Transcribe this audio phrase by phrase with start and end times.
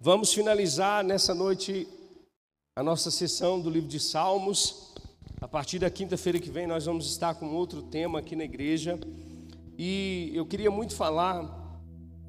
[0.00, 1.86] Vamos finalizar nessa noite
[2.74, 4.92] a nossa sessão do livro de Salmos.
[5.40, 8.98] A partir da quinta-feira que vem, nós vamos estar com outro tema aqui na igreja.
[9.78, 11.78] E eu queria muito falar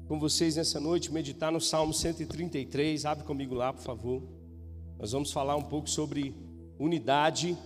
[0.06, 3.04] com vocês nessa noite, meditar no Salmo 133.
[3.04, 4.22] Abre comigo lá, por favor.
[5.00, 6.36] Nós vamos falar um pouco sobre
[6.78, 7.58] unidade.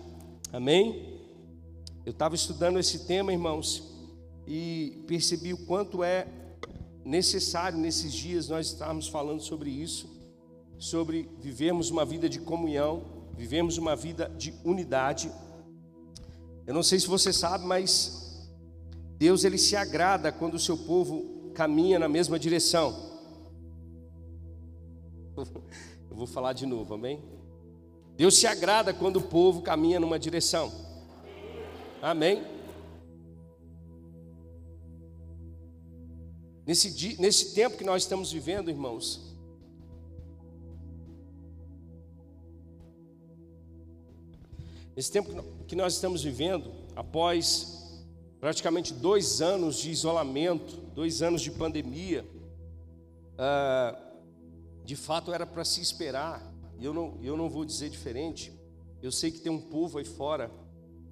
[0.50, 1.20] Amém?
[2.06, 3.82] Eu estava estudando esse tema, irmãos,
[4.46, 6.26] e percebi o quanto é
[7.04, 10.08] necessário nesses dias nós estarmos falando sobre isso,
[10.78, 13.02] sobre vivermos uma vida de comunhão,
[13.36, 15.30] vivemos uma vida de unidade.
[16.66, 18.48] Eu não sei se você sabe, mas
[19.16, 23.10] Deus ele se agrada quando o seu povo caminha na mesma direção.
[25.36, 27.22] Eu vou falar de novo, amém?
[28.16, 30.70] Deus se agrada quando o povo caminha numa direção.
[32.02, 32.59] Amém?
[36.66, 39.34] Nesse, nesse tempo que nós estamos vivendo, irmãos,
[44.94, 48.04] nesse tempo que nós estamos vivendo, após
[48.38, 52.26] praticamente dois anos de isolamento, dois anos de pandemia,
[53.38, 53.98] ah,
[54.84, 58.52] de fato era para se esperar, e eu não, eu não vou dizer diferente,
[59.02, 60.50] eu sei que tem um povo aí fora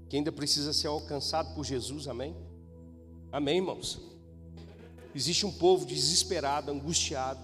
[0.08, 2.34] que ainda precisa ser alcançado por Jesus, amém?
[3.30, 4.07] Amém, irmãos?
[5.14, 7.40] Existe um povo desesperado, angustiado,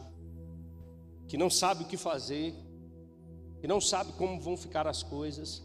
[1.27, 2.55] que não sabe o que fazer,
[3.61, 5.63] que não sabe como vão ficar as coisas,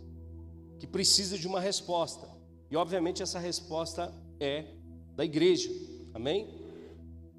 [0.80, 2.28] que precisa de uma resposta.
[2.72, 4.74] E obviamente essa resposta é
[5.16, 5.70] da igreja.
[6.14, 6.48] Amém?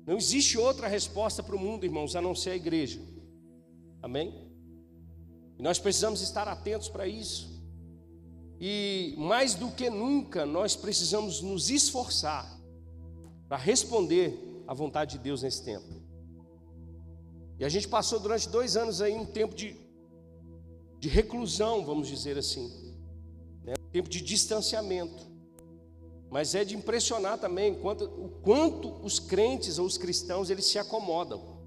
[0.06, 3.00] Não existe outra resposta para o mundo, irmãos, a não ser a igreja.
[4.02, 4.50] Amém?
[5.58, 7.50] E nós precisamos estar atentos para isso.
[8.60, 12.60] E mais do que nunca, nós precisamos nos esforçar
[13.48, 15.84] para responder a vontade de Deus nesse tempo.
[17.58, 19.76] E a gente passou durante dois anos aí um tempo de,
[21.00, 22.94] de reclusão, vamos dizer assim,
[23.64, 23.74] né?
[23.80, 25.26] um tempo de distanciamento.
[26.30, 30.78] Mas é de impressionar também quanto, o quanto os crentes ou os cristãos eles se
[30.78, 31.58] acomodam.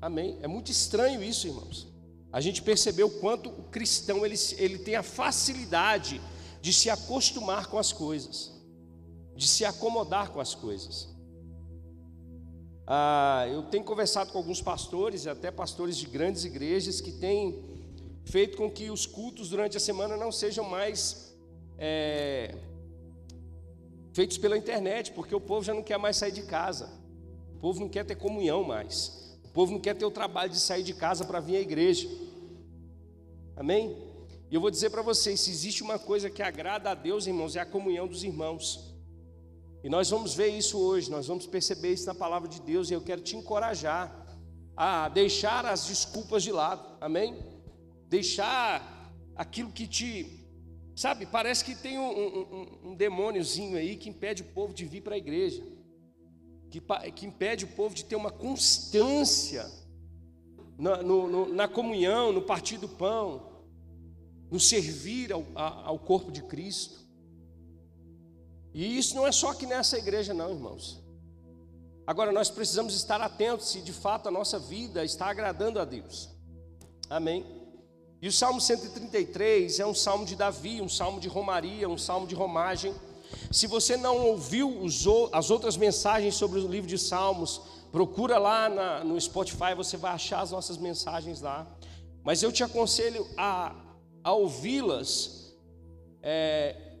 [0.00, 0.38] Amém?
[0.42, 1.88] É muito estranho isso, irmãos.
[2.32, 6.20] A gente percebeu quanto o cristão ele, ele tem a facilidade
[6.60, 8.52] de se acostumar com as coisas,
[9.34, 11.11] de se acomodar com as coisas.
[12.86, 17.62] Ah, eu tenho conversado com alguns pastores, até pastores de grandes igrejas, que têm
[18.24, 21.34] feito com que os cultos durante a semana não sejam mais
[21.78, 22.54] é,
[24.12, 26.90] feitos pela internet, porque o povo já não quer mais sair de casa,
[27.54, 30.58] o povo não quer ter comunhão mais, o povo não quer ter o trabalho de
[30.58, 32.08] sair de casa para vir à igreja.
[33.56, 33.96] Amém?
[34.50, 37.56] E eu vou dizer para vocês: se existe uma coisa que agrada a Deus, irmãos,
[37.56, 38.91] é a comunhão dos irmãos.
[39.82, 42.94] E nós vamos ver isso hoje, nós vamos perceber isso na palavra de Deus, e
[42.94, 44.22] eu quero te encorajar
[44.76, 47.36] a deixar as desculpas de lado, amém?
[48.08, 50.40] Deixar aquilo que te.
[50.94, 55.02] Sabe, parece que tem um, um, um demôniozinho aí que impede o povo de vir
[55.02, 55.64] para a igreja,
[56.70, 56.80] que,
[57.14, 59.68] que impede o povo de ter uma constância
[60.78, 63.64] na, no, no, na comunhão, no partir do pão,
[64.50, 67.01] no servir ao, ao corpo de Cristo.
[68.74, 71.02] E isso não é só aqui nessa igreja, não, irmãos.
[72.06, 76.30] Agora, nós precisamos estar atentos se de fato a nossa vida está agradando a Deus.
[77.08, 77.62] Amém.
[78.20, 82.26] E o Salmo 133 é um salmo de Davi, um salmo de romaria, um salmo
[82.26, 82.94] de romagem.
[83.50, 84.86] Se você não ouviu
[85.32, 87.60] as outras mensagens sobre o livro de Salmos,
[87.90, 91.66] procura lá na, no Spotify, você vai achar as nossas mensagens lá.
[92.22, 93.74] Mas eu te aconselho a,
[94.22, 95.54] a ouvi-las
[96.22, 96.91] é,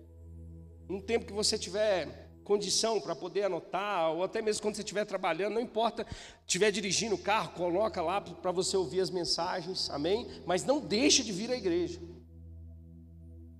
[0.92, 5.04] um tempo que você tiver condição para poder anotar, ou até mesmo quando você estiver
[5.04, 6.06] trabalhando, não importa,
[6.46, 10.28] estiver dirigindo o carro, coloca lá para você ouvir as mensagens, amém?
[10.44, 12.00] Mas não deixe de vir à igreja,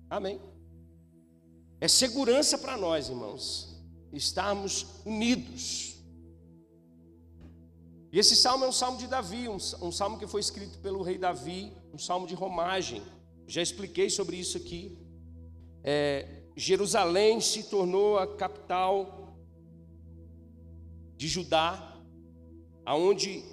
[0.09, 0.39] amém?
[1.79, 5.97] É segurança para nós, irmãos, estarmos unidos.
[8.11, 11.01] E esse salmo é um salmo de Davi, um, um salmo que foi escrito pelo
[11.01, 13.01] rei Davi, um salmo de romagem.
[13.47, 14.99] Já expliquei sobre isso aqui.
[15.83, 19.35] É, Jerusalém se tornou a capital
[21.15, 21.97] de Judá,
[22.85, 23.43] aonde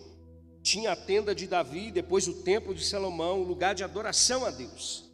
[0.63, 4.51] tinha a tenda de Davi, depois o templo de Salomão, o lugar de adoração a
[4.51, 5.11] Deus.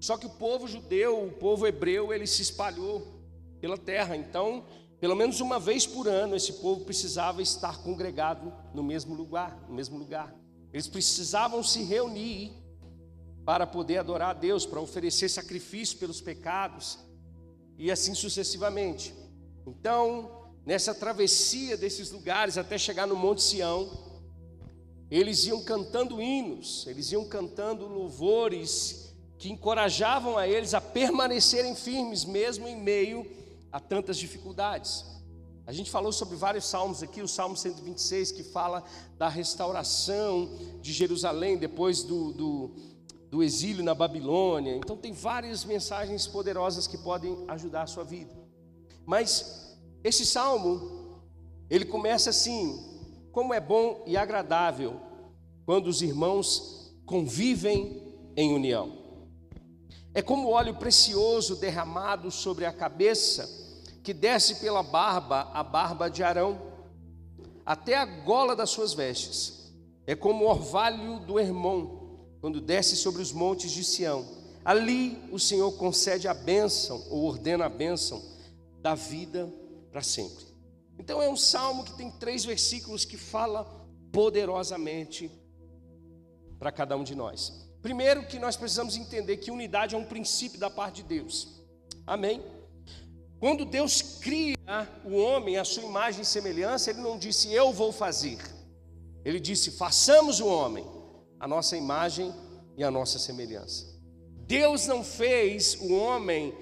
[0.00, 3.20] Só que o povo judeu, o povo hebreu, ele se espalhou
[3.60, 4.16] pela terra.
[4.16, 4.64] Então,
[4.98, 9.74] pelo menos uma vez por ano, esse povo precisava estar congregado no mesmo lugar, no
[9.74, 10.34] mesmo lugar.
[10.72, 12.52] Eles precisavam se reunir
[13.44, 16.98] para poder adorar a Deus, para oferecer sacrifício pelos pecados,
[17.80, 19.14] e assim sucessivamente.
[19.66, 20.30] Então,
[20.66, 23.90] nessa travessia desses lugares até chegar no Monte Sião,
[25.10, 32.22] eles iam cantando hinos, eles iam cantando louvores que encorajavam a eles a permanecerem firmes,
[32.22, 33.26] mesmo em meio
[33.72, 35.06] a tantas dificuldades.
[35.66, 38.84] A gente falou sobre vários salmos aqui, o Salmo 126, que fala
[39.16, 40.50] da restauração
[40.82, 42.70] de Jerusalém depois do, do,
[43.30, 44.76] do exílio na Babilônia.
[44.76, 48.34] Então, tem várias mensagens poderosas que podem ajudar a sua vida.
[49.06, 51.22] Mas esse salmo,
[51.70, 52.90] ele começa assim:
[53.30, 55.00] como é bom e agradável
[55.64, 58.98] quando os irmãos convivem em união.
[60.12, 63.48] É como óleo precioso derramado sobre a cabeça,
[64.02, 66.60] que desce pela barba, a barba de Arão,
[67.64, 69.72] até a gola das suas vestes.
[70.06, 71.99] É como o orvalho do Hermon,
[72.40, 74.26] quando desce sobre os montes de Sião.
[74.64, 78.22] Ali o Senhor concede a bênção, ou ordena a bênção,
[78.80, 79.52] da vida
[79.90, 80.44] para sempre.
[80.98, 83.64] Então é um salmo que tem três versículos que fala
[84.12, 85.30] poderosamente
[86.58, 87.68] para cada um de nós.
[87.80, 91.62] Primeiro, que nós precisamos entender que unidade é um princípio da parte de Deus.
[92.06, 92.42] Amém?
[93.38, 94.56] Quando Deus cria
[95.02, 98.38] o homem à sua imagem e semelhança, Ele não disse eu vou fazer.
[99.24, 100.86] Ele disse façamos o homem
[101.40, 102.32] a nossa imagem
[102.76, 103.86] e a nossa semelhança.
[104.46, 106.54] Deus não fez o homem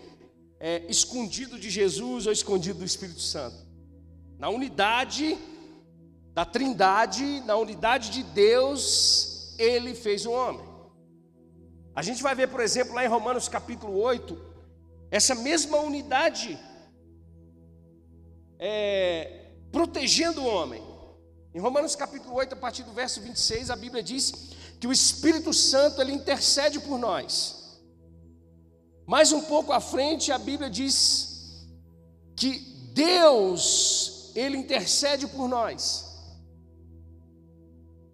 [0.60, 3.56] é, escondido de Jesus ou escondido do Espírito Santo.
[4.38, 5.36] Na unidade
[6.32, 10.64] da Trindade, na unidade de Deus, ele fez o homem.
[11.94, 14.38] A gente vai ver, por exemplo, lá em Romanos capítulo 8,
[15.10, 16.56] essa mesma unidade
[18.58, 20.80] é, protegendo o homem.
[21.52, 25.52] Em Romanos capítulo 8, a partir do verso 26, a Bíblia diz que o Espírito
[25.52, 27.80] Santo ele intercede por nós.
[29.06, 31.66] Mais um pouco à frente, a Bíblia diz
[32.36, 32.58] que
[32.92, 36.06] Deus ele intercede por nós.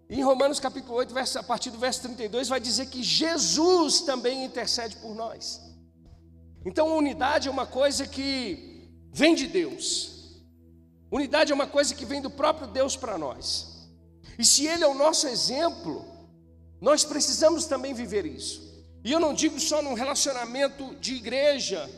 [0.08, 4.44] Em Romanos capítulo 8, verso, a partir do verso 32, vai dizer que Jesus também
[4.44, 5.60] intercede por nós.
[6.64, 10.40] Então, unidade é uma coisa que vem de Deus.
[11.10, 13.88] Unidade é uma coisa que vem do próprio Deus para nós.
[14.38, 16.13] E se Ele é o nosso exemplo,
[16.84, 18.84] nós precisamos também viver isso.
[19.02, 21.90] E eu não digo só num relacionamento de igreja,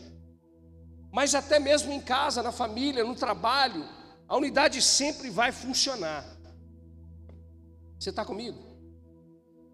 [1.12, 3.85] mas até mesmo em casa, na família, no trabalho,
[4.29, 6.25] a unidade sempre vai funcionar.
[7.99, 8.65] Você está comigo?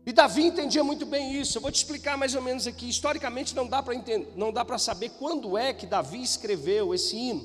[0.06, 1.58] E Davi entendia muito bem isso.
[1.58, 2.88] Eu vou te explicar mais ou menos aqui.
[2.88, 3.94] Historicamente não dá para
[4.34, 7.44] não dá para saber quando é que Davi escreveu esse hino.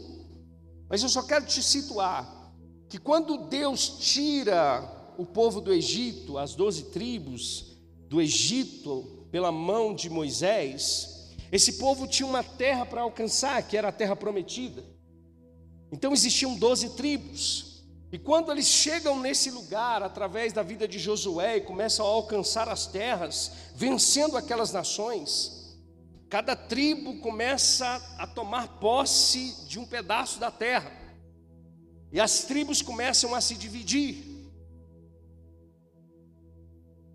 [0.90, 2.26] Mas eu só quero te situar
[2.88, 7.78] que quando Deus tira o povo do Egito, as doze tribos
[8.08, 13.90] do Egito, pela mão de Moisés, esse povo tinha uma terra para alcançar, que era
[13.90, 14.84] a terra prometida.
[15.92, 17.84] Então existiam doze tribos.
[18.12, 22.70] E quando eles chegam nesse lugar, através da vida de Josué, e começam a alcançar
[22.70, 25.78] as terras, vencendo aquelas nações,
[26.30, 27.86] cada tribo começa
[28.18, 30.92] a tomar posse de um pedaço da terra.
[32.12, 34.37] E as tribos começam a se dividir.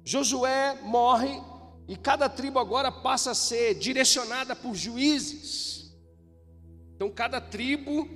[0.05, 1.41] Josué morre
[1.89, 5.93] e cada tribo agora passa a ser direcionada por juízes.
[6.95, 8.09] Então cada tribo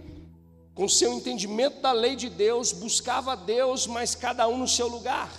[0.77, 4.87] com seu entendimento da lei de Deus, buscava a Deus, mas cada um no seu
[4.87, 5.33] lugar.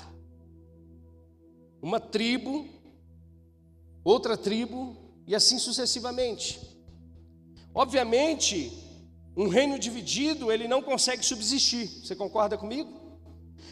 [1.79, 2.67] Uma tribo,
[4.03, 6.59] outra tribo, e assim sucessivamente.
[7.71, 8.71] Obviamente,
[9.37, 11.87] um reino dividido, ele não consegue subsistir.
[11.87, 13.06] Você concorda comigo?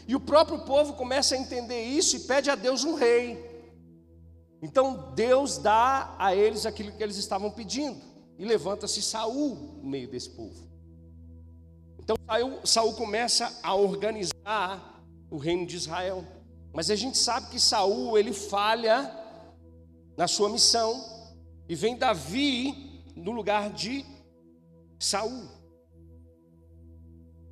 [0.06, 3.56] E o próprio povo começa a entender isso e pede a Deus um rei.
[4.62, 8.00] Então Deus dá a eles aquilo que eles estavam pedindo.
[8.38, 10.66] E levanta-se Saul no meio desse povo.
[11.98, 16.24] Então Saul, Saul começa a organizar o reino de Israel.
[16.72, 19.10] Mas a gente sabe que Saul ele falha
[20.16, 21.02] na sua missão
[21.68, 24.04] e vem Davi no lugar de
[24.98, 25.55] Saul.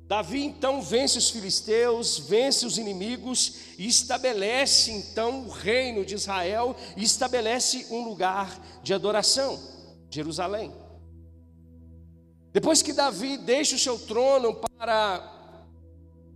[0.07, 6.75] Davi então vence os filisteus, vence os inimigos e estabelece então o reino de Israel
[6.95, 9.59] e estabelece um lugar de adoração,
[10.09, 10.71] Jerusalém.
[12.53, 15.31] Depois que Davi deixa o seu trono para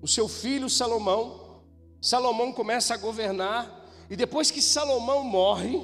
[0.01, 1.61] o seu filho Salomão,
[2.01, 3.77] Salomão começa a governar,
[4.09, 5.79] e depois que Salomão morre,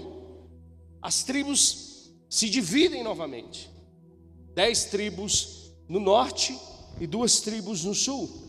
[1.01, 3.69] as tribos se dividem novamente.
[4.55, 6.57] Dez tribos no norte
[6.99, 8.43] e duas tribos no sul.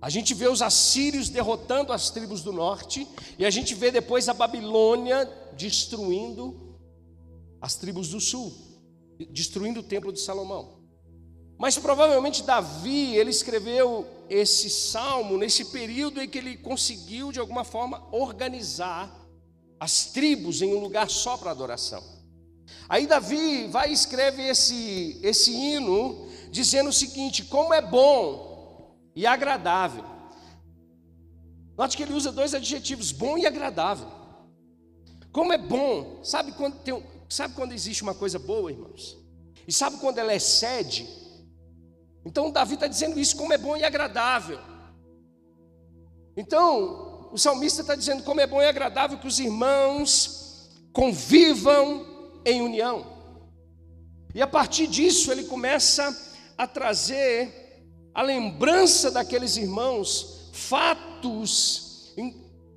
[0.00, 3.06] A gente vê os assírios derrotando as tribos do norte,
[3.38, 6.78] e a gente vê depois a Babilônia destruindo
[7.60, 8.70] as tribos do sul
[9.26, 10.80] destruindo o templo de Salomão.
[11.58, 17.64] Mas provavelmente Davi, ele escreveu esse salmo nesse período em que ele conseguiu de alguma
[17.64, 19.14] forma organizar
[19.78, 22.02] as tribos em um lugar só para adoração.
[22.88, 28.50] Aí Davi vai e escreve esse esse hino dizendo o seguinte: como é bom
[29.14, 30.04] e agradável.
[31.76, 34.08] Note que ele usa dois adjetivos, bom e agradável.
[35.32, 39.16] Como é bom, sabe quando, tem, sabe quando existe uma coisa boa, irmãos?
[39.66, 41.08] E sabe quando ela excede?
[42.24, 44.58] Então Davi está dizendo isso, como é bom e agradável.
[46.36, 52.60] Então, o salmista está dizendo como é bom e agradável que os irmãos convivam em
[52.60, 53.06] união.
[54.34, 56.29] E a partir disso ele começa
[56.60, 62.14] a trazer a lembrança daqueles irmãos, fatos,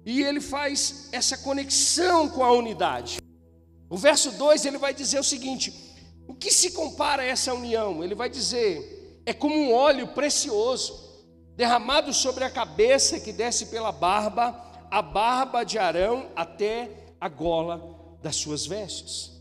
[0.05, 3.17] e ele faz essa conexão com a unidade.
[3.89, 5.73] O verso 2 ele vai dizer o seguinte:
[6.25, 8.01] o que se compara a essa união?
[8.01, 11.25] Ele vai dizer: é como um óleo precioso
[11.57, 18.17] derramado sobre a cabeça que desce pela barba, a barba de Arão até a gola
[18.21, 19.33] das suas vestes.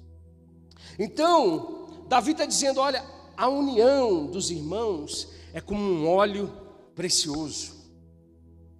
[0.99, 6.53] Então, Davi está dizendo: olha, a união dos irmãos é como um óleo
[6.95, 7.73] precioso,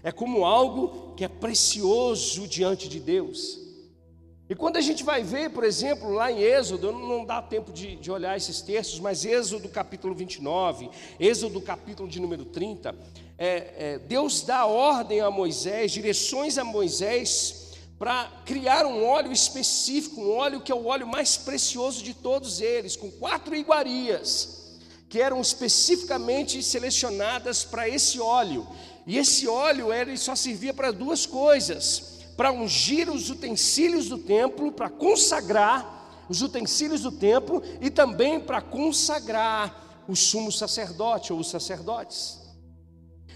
[0.03, 3.61] é como algo que é precioso diante de Deus.
[4.49, 7.97] E quando a gente vai ver, por exemplo, lá em Êxodo, não dá tempo de,
[7.97, 12.95] de olhar esses textos, mas Êxodo capítulo 29, Êxodo capítulo de número 30,
[13.39, 17.62] é, é, Deus dá ordem a Moisés, direções a Moisés
[18.03, 22.61] para criar um óleo específico, um óleo que é o óleo mais precioso de todos
[22.61, 24.73] eles, com quatro iguarias,
[25.09, 28.67] que eram especificamente selecionadas para esse óleo.
[29.07, 34.73] E esse óleo ele só servia para duas coisas: para ungir os utensílios do templo,
[34.73, 41.49] para consagrar os utensílios do templo e também para consagrar o sumo sacerdote ou os
[41.49, 42.41] sacerdotes.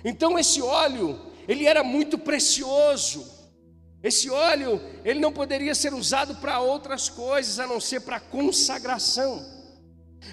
[0.05, 3.36] Então esse óleo, ele era muito precioso.
[4.07, 9.45] Esse óleo, ele não poderia ser usado para outras coisas a não ser para consagração.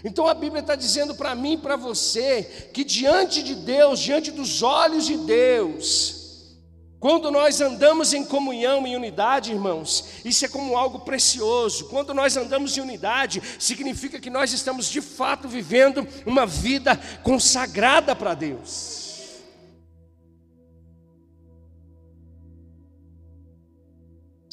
[0.05, 4.29] Então a Bíblia está dizendo para mim e para você que diante de Deus, diante
[4.29, 6.59] dos olhos de Deus,
[6.99, 11.85] quando nós andamos em comunhão, em unidade, irmãos, isso é como algo precioso.
[11.85, 18.15] Quando nós andamos em unidade, significa que nós estamos de fato vivendo uma vida consagrada
[18.15, 19.02] para Deus.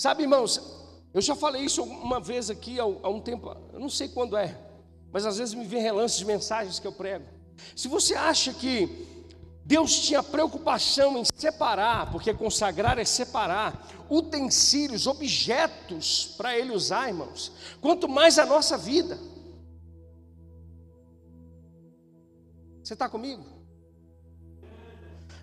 [0.00, 0.58] Sabe, irmãos,
[1.12, 4.58] eu já falei isso uma vez aqui há, um tempo, eu não sei quando é,
[5.12, 7.26] mas às vezes me vem relances de mensagens que eu prego.
[7.76, 9.06] Se você acha que
[9.62, 17.52] Deus tinha preocupação em separar, porque consagrar é separar, utensílios, objetos para Ele usar, irmãos,
[17.78, 19.18] quanto mais a nossa vida.
[22.82, 23.44] Você está comigo?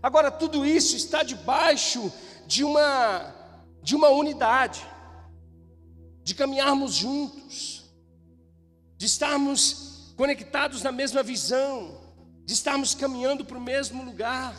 [0.01, 2.11] Agora, tudo isso está debaixo
[2.47, 3.36] de uma
[3.87, 4.85] de uma unidade,
[6.21, 7.85] de caminharmos juntos,
[8.97, 11.97] de estarmos conectados na mesma visão,
[12.43, 14.53] de estarmos caminhando para o mesmo lugar,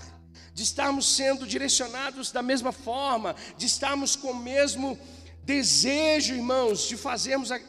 [0.54, 4.98] de estarmos sendo direcionados da mesma forma, de estarmos com o mesmo
[5.44, 7.60] desejo, irmãos, de fazermos a,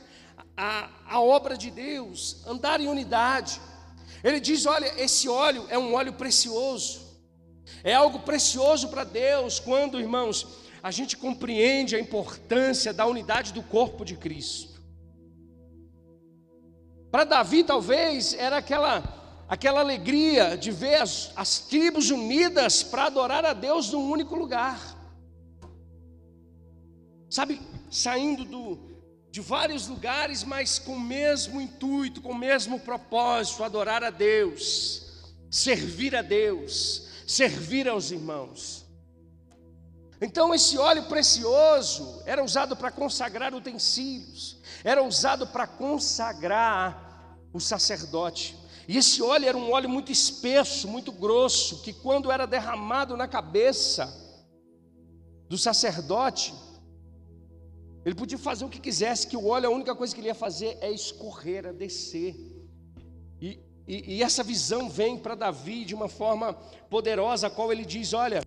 [0.56, 3.60] a, a obra de Deus, andar em unidade.
[4.24, 7.20] Ele diz: olha, esse óleo é um óleo precioso,
[7.84, 10.48] é algo precioso para Deus, quando, irmãos,
[10.81, 14.79] a gente compreende a importância da unidade do corpo de Cristo.
[17.12, 23.45] Para Davi, talvez, era aquela, aquela alegria de ver as, as tribos unidas para adorar
[23.45, 24.98] a Deus num único lugar.
[27.29, 27.59] Sabe,
[27.91, 28.79] saindo do,
[29.31, 35.33] de vários lugares, mas com o mesmo intuito, com o mesmo propósito: adorar a Deus,
[35.50, 38.88] servir a Deus, servir aos irmãos.
[40.22, 48.58] Então, esse óleo precioso era usado para consagrar utensílios, era usado para consagrar o sacerdote.
[48.88, 53.28] E esse óleo era um óleo muito espesso, muito grosso, que quando era derramado na
[53.28, 54.12] cabeça
[55.48, 56.54] do sacerdote,
[58.04, 60.36] ele podia fazer o que quisesse, que o óleo, a única coisa que ele ia
[60.36, 62.36] fazer é escorrer, é descer.
[63.42, 66.54] E, e, e essa visão vem para Davi de uma forma
[66.90, 68.42] poderosa, a qual ele diz: Olha,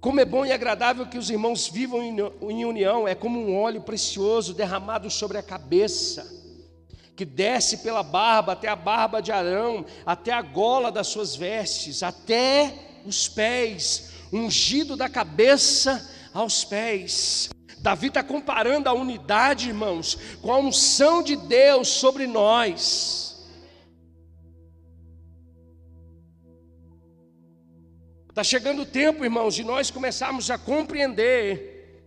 [0.00, 3.80] como é bom e agradável que os irmãos vivam em união, é como um óleo
[3.80, 6.34] precioso derramado sobre a cabeça,
[7.16, 12.02] que desce pela barba até a barba de Arão, até a gola das suas vestes,
[12.02, 12.74] até
[13.06, 17.48] os pés, ungido da cabeça aos pés.
[17.78, 23.25] Davi está comparando a unidade, irmãos, com a unção de Deus sobre nós.
[28.36, 32.02] Está chegando o tempo, irmãos, de nós começarmos a compreender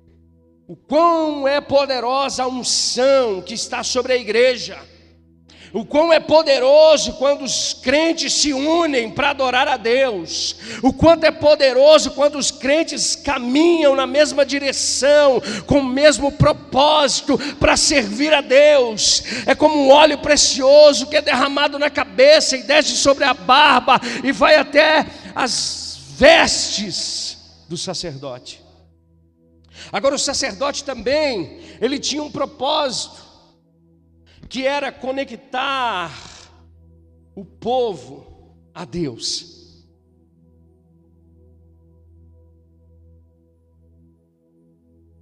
[0.67, 4.77] o quão é poderosa a unção que está sobre a igreja
[5.73, 11.25] o quão é poderoso quando os crentes se unem para adorar a Deus, o quanto
[11.25, 18.33] é poderoso quando os crentes caminham na mesma direção, com o mesmo propósito para servir
[18.33, 19.23] a Deus.
[19.45, 24.01] É como um óleo precioso que é derramado na cabeça e desce sobre a barba
[24.23, 25.05] e vai até
[25.35, 25.88] as
[26.19, 28.61] vestes do sacerdote.
[29.89, 33.25] Agora o sacerdote também, ele tinha um propósito
[34.49, 36.11] que era conectar
[37.33, 39.85] o povo a Deus.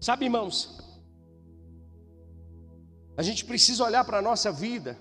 [0.01, 0.79] Sabe, irmãos,
[3.15, 4.97] a gente precisa olhar para a nossa vida,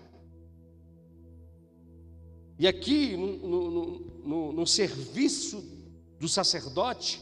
[2.59, 5.76] e aqui no, no, no, no serviço
[6.19, 7.21] do sacerdote,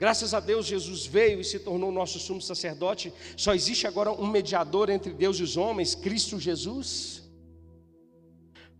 [0.00, 3.12] Graças a Deus, Jesus veio e se tornou nosso sumo sacerdote.
[3.36, 7.22] Só existe agora um mediador entre Deus e os homens, Cristo Jesus.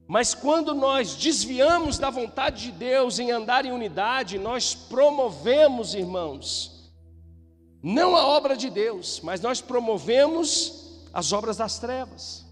[0.08, 6.90] Mas quando nós desviamos da vontade de Deus em andar em unidade, nós promovemos, irmãos,
[7.82, 12.46] não a obra de Deus, mas nós promovemos as obras das trevas.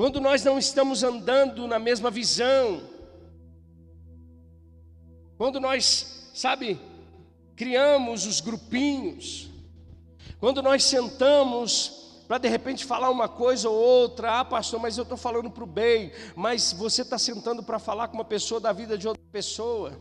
[0.00, 2.80] Quando nós não estamos andando na mesma visão,
[5.36, 6.80] quando nós, sabe,
[7.54, 9.50] criamos os grupinhos,
[10.38, 15.02] quando nós sentamos para de repente falar uma coisa ou outra, ah, pastor, mas eu
[15.02, 18.72] estou falando para o bem, mas você está sentando para falar com uma pessoa da
[18.72, 20.00] vida de outra pessoa.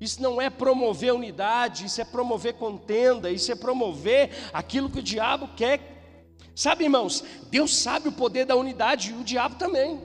[0.00, 5.02] Isso não é promover unidade, isso é promover contenda, isso é promover aquilo que o
[5.02, 5.95] diabo quer
[6.56, 10.00] Sabe, irmãos, Deus sabe o poder da unidade e o diabo também.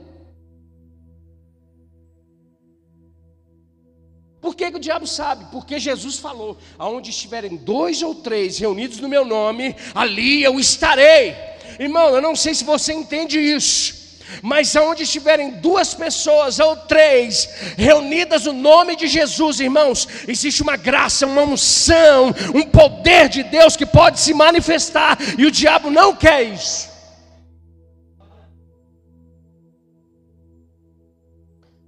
[4.41, 5.45] Por que, que, o diabo sabe?
[5.49, 11.34] Porque Jesus falou: aonde estiverem dois ou três reunidos no meu nome, ali eu estarei.
[11.80, 14.00] Irmão, eu não sei se você entende isso.
[14.41, 20.78] Mas aonde estiverem duas pessoas ou três reunidas no nome de Jesus, irmãos, existe uma
[20.78, 26.15] graça, uma unção, um poder de Deus que pode se manifestar, e o diabo não
[26.15, 26.89] quer isso.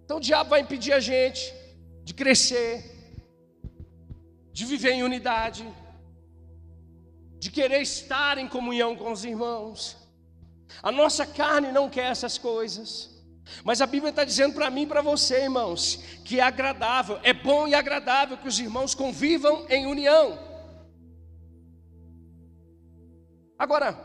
[0.03, 1.53] Então o diabo vai impedir a gente
[2.03, 2.71] de crescer,
[4.51, 5.65] de viver em unidade,
[7.39, 10.02] de querer estar em comunhão com os irmãos.
[10.81, 13.13] A nossa carne não quer essas coisas.
[13.63, 17.33] Mas a Bíblia está dizendo para mim e para você, irmãos, que é agradável, é
[17.33, 20.39] bom e agradável que os irmãos convivam em união.
[23.59, 23.97] Agora,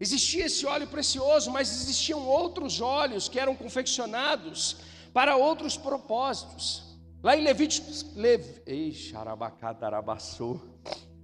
[0.00, 4.76] existia esse óleo precioso, mas existiam outros óleos que eram confeccionados
[5.12, 6.98] para outros propósitos.
[7.22, 8.62] Lá em Levíticos, Lev...
[8.66, 8.92] Ei,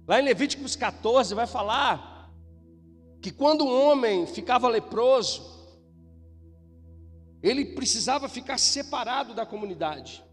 [0.07, 2.16] Lá em Levíticos 14 vai falar
[3.21, 5.57] que quando um homem ficava leproso,
[7.41, 10.23] ele precisava ficar separado da comunidade.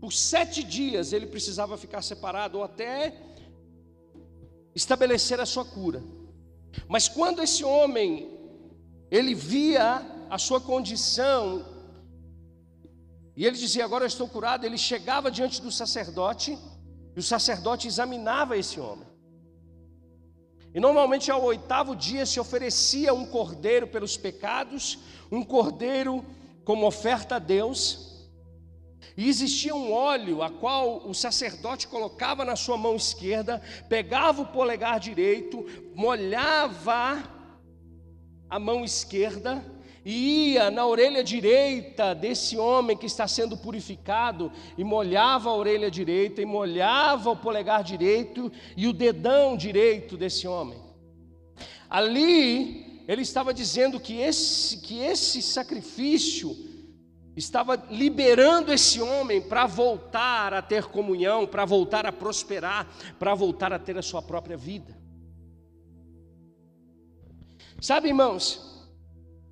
[0.00, 3.14] Por sete dias ele precisava ficar separado ou até
[4.74, 6.02] estabelecer a sua cura.
[6.86, 8.10] Mas quando esse homem
[9.10, 9.86] ele via
[10.30, 11.64] a sua condição
[13.34, 16.56] e ele dizia agora eu estou curado, ele chegava diante do sacerdote
[17.16, 19.07] e o sacerdote examinava esse homem.
[20.74, 24.98] E normalmente ao oitavo dia se oferecia um cordeiro pelos pecados,
[25.30, 26.24] um cordeiro
[26.64, 28.28] como oferta a Deus.
[29.16, 34.46] E existia um óleo a qual o sacerdote colocava na sua mão esquerda, pegava o
[34.46, 37.22] polegar direito, molhava
[38.48, 39.64] a mão esquerda
[40.10, 45.90] e ia na orelha direita desse homem que está sendo purificado e molhava a orelha
[45.90, 50.82] direita e molhava o polegar direito e o dedão direito desse homem.
[51.90, 56.56] Ali ele estava dizendo que esse que esse sacrifício
[57.36, 63.74] estava liberando esse homem para voltar a ter comunhão, para voltar a prosperar, para voltar
[63.74, 64.96] a ter a sua própria vida.
[67.78, 68.67] Sabe, irmãos,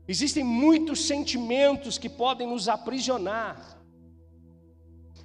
[0.09, 3.77] Existem muitos sentimentos que podem nos aprisionar.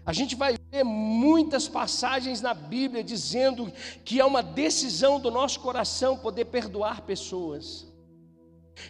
[0.03, 3.71] A gente vai ver muitas passagens na Bíblia dizendo
[4.03, 7.91] que é uma decisão do nosso coração poder perdoar pessoas.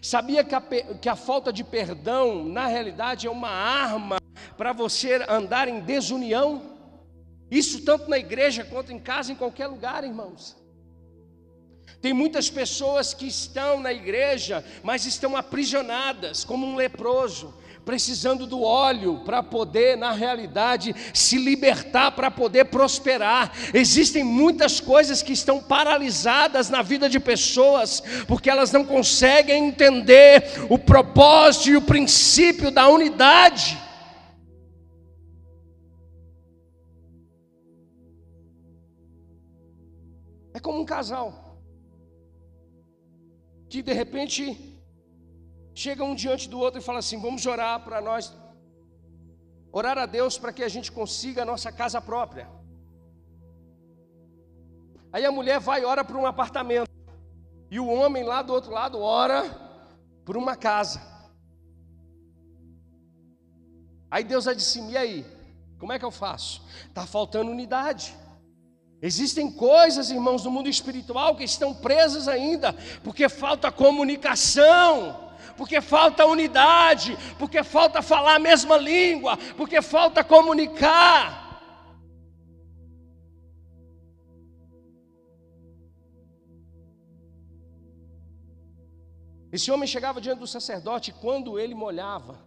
[0.01, 4.17] Sabia que a, que a falta de perdão, na realidade, é uma arma
[4.56, 6.62] para você andar em desunião?
[7.49, 10.56] Isso tanto na igreja quanto em casa, em qualquer lugar, irmãos.
[12.01, 17.53] Tem muitas pessoas que estão na igreja, mas estão aprisionadas, como um leproso,
[17.85, 23.51] precisando do óleo para poder, na realidade, se libertar, para poder prosperar.
[23.71, 30.43] Existem muitas coisas que estão paralisadas na vida de pessoas, porque elas não conseguem entender
[30.71, 33.77] o propósito e o princípio da unidade.
[40.51, 41.50] É como um casal
[43.71, 44.41] que de repente
[45.73, 48.23] chega um diante do outro e fala assim: vamos orar para nós,
[49.71, 52.49] orar a Deus para que a gente consiga a nossa casa própria.
[55.13, 56.91] Aí a mulher vai e ora por um apartamento,
[57.69, 59.39] e o homem lá do outro lado ora
[60.25, 60.99] por uma casa.
[64.10, 65.25] Aí Deus vai dizer: e aí?
[65.79, 66.62] Como é que eu faço?
[66.89, 68.13] Está faltando unidade.
[69.01, 76.25] Existem coisas, irmãos, no mundo espiritual que estão presas ainda, porque falta comunicação porque falta
[76.25, 81.41] unidade, porque falta falar a mesma língua, porque falta comunicar.
[89.51, 92.39] Esse homem chegava diante do sacerdote e quando ele molhava,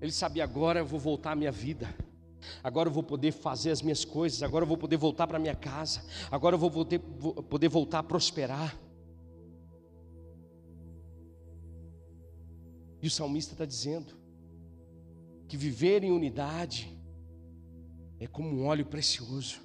[0.00, 1.92] ele sabia: agora eu vou voltar à minha vida.
[2.62, 5.54] Agora eu vou poder fazer as minhas coisas, agora eu vou poder voltar para minha
[5.54, 8.78] casa, agora eu vou poder, vou poder voltar a prosperar.
[13.02, 14.14] E o salmista está dizendo
[15.46, 16.98] que viver em unidade
[18.18, 19.60] é como um óleo precioso.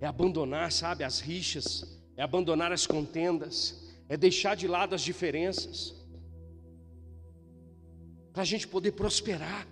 [0.00, 5.94] É abandonar, sabe, as rixas, é abandonar as contendas, é deixar de lado as diferenças,
[8.32, 9.66] para a gente poder prosperar.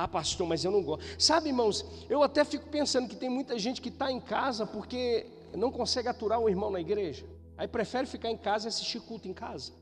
[0.00, 1.04] Ah, pastor, mas eu não gosto.
[1.20, 5.26] Sabe, irmãos, eu até fico pensando que tem muita gente que está em casa porque
[5.52, 7.26] não consegue aturar o irmão na igreja.
[7.56, 9.72] Aí prefere ficar em casa e assistir culto em casa.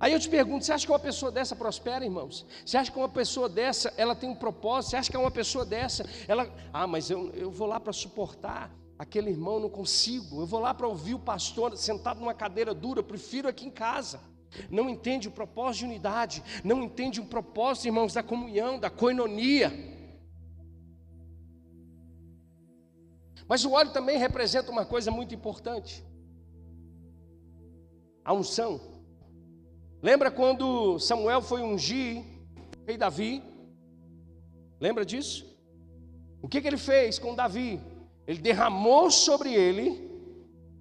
[0.00, 2.44] Aí eu te pergunto, você acha que uma pessoa dessa prospera, irmãos?
[2.64, 4.90] Você acha que uma pessoa dessa, ela tem um propósito?
[4.90, 7.92] Você acha que é uma pessoa dessa, ela, ah, mas eu, eu vou lá para
[7.92, 10.40] suportar aquele irmão, não consigo.
[10.42, 14.18] Eu vou lá para ouvir o pastor sentado numa cadeira dura, prefiro aqui em casa.
[14.70, 19.72] Não entende o propósito de unidade, não entende o propósito, irmãos, da comunhão, da coinonia.
[23.48, 26.04] Mas o óleo também representa uma coisa muito importante:
[28.24, 28.80] a unção.
[30.02, 32.22] Lembra quando Samuel foi ungir
[32.82, 33.42] o rei Davi?
[34.80, 35.46] Lembra disso?
[36.42, 37.80] O que, que ele fez com Davi?
[38.26, 40.06] Ele derramou sobre ele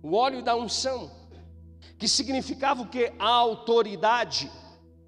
[0.03, 1.09] o óleo da unção,
[1.97, 3.11] que significava o que?
[3.19, 4.51] A autoridade,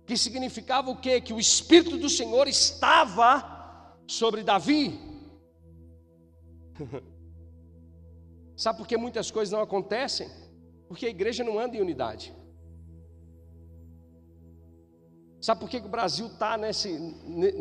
[0.05, 1.21] que significava o que?
[1.21, 4.99] Que o Espírito do Senhor estava sobre Davi.
[8.55, 10.29] Sabe por que muitas coisas não acontecem?
[10.87, 12.33] Porque a igreja não anda em unidade.
[15.39, 16.97] Sabe por que o Brasil está nesse,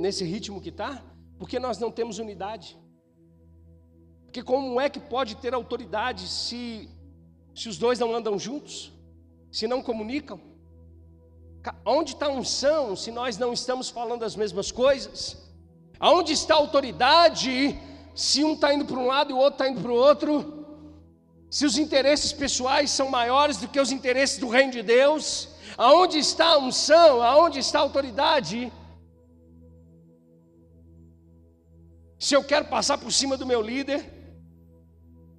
[0.05, 1.05] nesse ritmo que está?
[1.39, 2.79] Porque nós não temos unidade.
[4.25, 6.89] Porque como é que pode ter autoridade se,
[7.55, 8.96] se os dois não andam juntos?
[9.57, 10.39] Se não comunicam?
[11.83, 15.19] Onde está a unção se nós não estamos falando as mesmas coisas?
[15.99, 17.75] Aonde está a autoridade
[18.15, 20.33] se um está indo para um lado e o outro está indo para o outro?
[21.51, 25.49] Se os interesses pessoais são maiores do que os interesses do reino de Deus?
[25.79, 27.23] Aonde está a unção?
[27.23, 28.71] Aonde está a autoridade?
[32.19, 34.16] Se eu quero passar por cima do meu líder,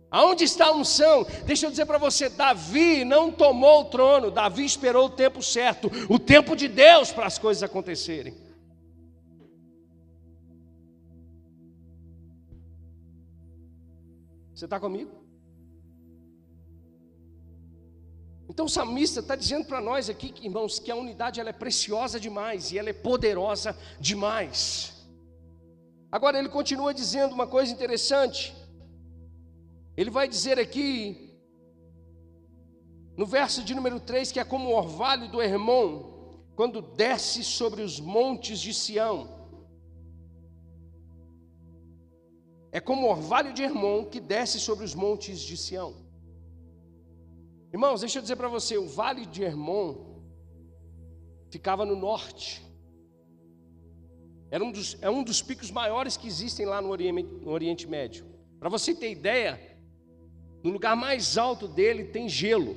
[0.10, 1.26] aonde está a unção?
[1.46, 5.92] Deixa eu dizer para você: Davi não tomou o trono, Davi esperou o tempo certo,
[6.10, 8.36] o tempo de Deus para as coisas acontecerem.
[14.54, 15.12] Você está comigo?
[18.50, 22.20] Então o salmista está dizendo para nós aqui, irmãos, que a unidade ela é preciosa
[22.20, 24.96] demais e ela é poderosa demais.
[26.12, 28.56] Agora ele continua dizendo uma coisa interessante.
[29.98, 31.36] Ele vai dizer aqui,
[33.18, 36.16] no verso de número 3, que é como o orvalho do Hermon,
[36.56, 39.36] quando desce sobre os montes de Sião.
[42.72, 45.96] É como o orvalho de Hermon que desce sobre os montes de Sião.
[47.74, 50.22] Irmãos, deixa eu dizer para você, o Vale de Hermon
[51.50, 52.64] ficava no norte.
[54.52, 57.88] Era um dos, é um dos picos maiores que existem lá no Oriente, no Oriente
[57.88, 58.26] Médio.
[58.60, 59.77] Para você ter ideia,
[60.68, 62.76] no lugar mais alto dele tem gelo.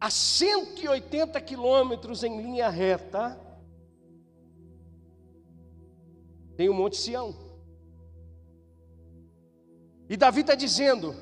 [0.00, 3.40] A 180 quilômetros em linha reta,
[6.56, 7.32] tem o Monte Sião.
[10.10, 11.14] E Davi está dizendo: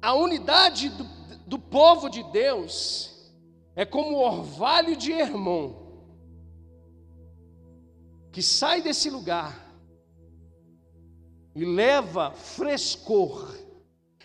[0.00, 1.04] a unidade do,
[1.44, 3.34] do povo de Deus
[3.74, 5.74] é como o orvalho de Hermon,
[8.30, 9.63] que sai desse lugar
[11.54, 13.56] e leva frescor,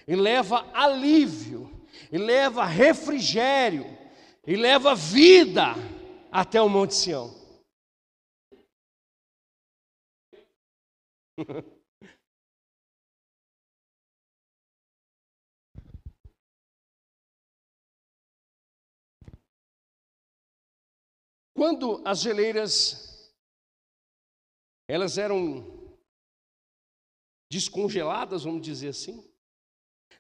[0.08, 1.70] e leva alívio,
[2.12, 3.86] e leva refrigério,
[4.46, 5.76] e leva vida
[6.32, 7.38] até o Monte Sião.
[21.54, 23.10] Quando as geleiras
[24.88, 25.79] elas eram
[27.50, 29.28] descongeladas, vamos dizer assim,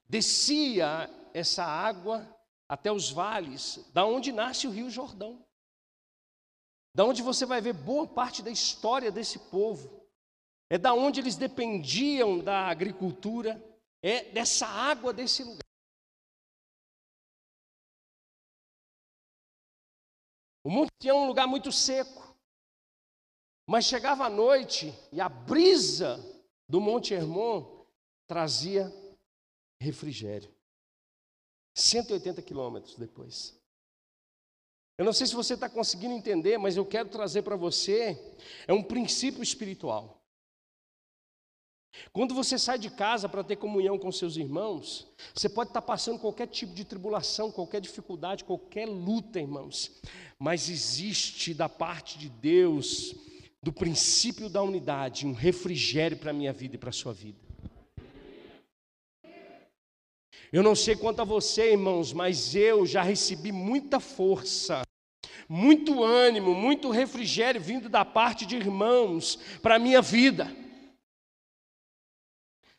[0.07, 2.27] descia essa água
[2.67, 5.45] até os vales, da onde nasce o Rio Jordão.
[6.95, 9.99] Da onde você vai ver boa parte da história desse povo.
[10.69, 13.63] É da onde eles dependiam da agricultura,
[14.03, 15.63] é dessa água desse lugar.
[20.63, 22.37] O Monte Sião é um lugar muito seco.
[23.67, 26.17] Mas chegava a noite e a brisa
[26.69, 27.83] do Monte Hermon
[28.27, 28.93] trazia
[29.81, 30.53] refrigério.
[31.75, 33.59] 180 quilômetros depois.
[34.97, 38.35] Eu não sei se você está conseguindo entender, mas eu quero trazer para você
[38.67, 40.19] é um princípio espiritual.
[42.11, 46.19] Quando você sai de casa para ter comunhão com seus irmãos, você pode estar passando
[46.19, 49.99] qualquer tipo de tribulação, qualquer dificuldade, qualquer luta, irmãos,
[50.37, 53.15] mas existe da parte de Deus,
[53.61, 57.39] do princípio da unidade, um refrigério para a minha vida e para a sua vida.
[60.51, 64.81] Eu não sei quanto a você, irmãos, mas eu já recebi muita força,
[65.47, 70.47] muito ânimo, muito refrigério vindo da parte de irmãos para a minha vida.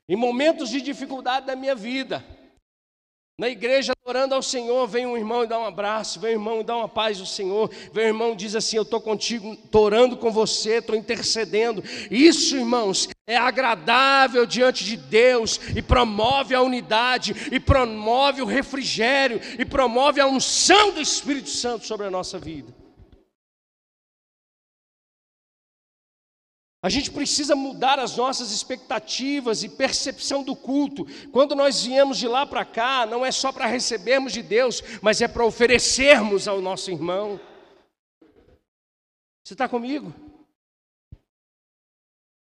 [0.08, 2.24] Em momentos de dificuldade da minha vida,
[3.40, 6.60] na igreja, orando ao Senhor, vem um irmão e dá um abraço, vem um irmão
[6.60, 9.54] e dá uma paz do Senhor, vem um irmão e diz assim: Eu estou contigo,
[9.54, 11.82] estou orando com você, estou intercedendo.
[12.10, 19.40] Isso, irmãos, é agradável diante de Deus e promove a unidade, e promove o refrigério,
[19.58, 22.79] e promove a unção do Espírito Santo sobre a nossa vida.
[26.82, 31.06] A gente precisa mudar as nossas expectativas e percepção do culto.
[31.30, 35.20] Quando nós viemos de lá para cá, não é só para recebermos de Deus, mas
[35.20, 37.38] é para oferecermos ao nosso irmão.
[39.44, 40.14] Você está comigo?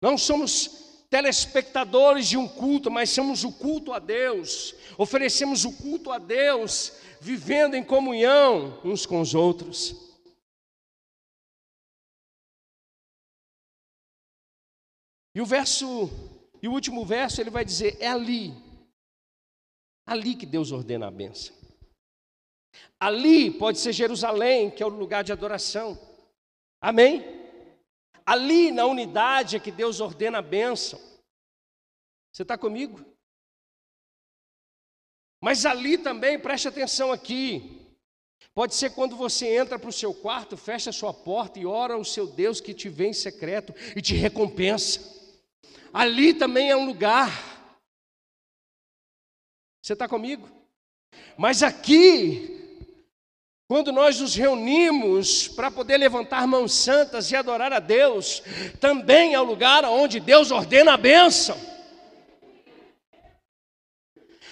[0.00, 4.74] Não somos telespectadores de um culto, mas somos o culto a Deus.
[4.96, 10.03] Oferecemos o culto a Deus, vivendo em comunhão uns com os outros.
[15.34, 16.08] E o verso,
[16.62, 18.54] e o último verso, ele vai dizer: é ali,
[20.06, 21.54] ali que Deus ordena a bênção.
[23.00, 25.98] Ali pode ser Jerusalém, que é o lugar de adoração.
[26.80, 27.22] Amém?
[28.24, 31.00] Ali na unidade é que Deus ordena a bênção.
[32.32, 33.00] Você está comigo?
[35.42, 37.80] Mas ali também, preste atenção aqui.
[38.54, 41.94] Pode ser quando você entra para o seu quarto, fecha a sua porta e ora
[41.94, 45.23] ao seu Deus que te vê em secreto e te recompensa
[45.94, 47.30] ali também é um lugar.
[49.80, 50.50] Você está comigo?
[51.38, 52.80] Mas aqui,
[53.68, 58.42] quando nós nos reunimos para poder levantar mãos santas e adorar a Deus,
[58.80, 61.56] também é o lugar onde Deus ordena a bênção.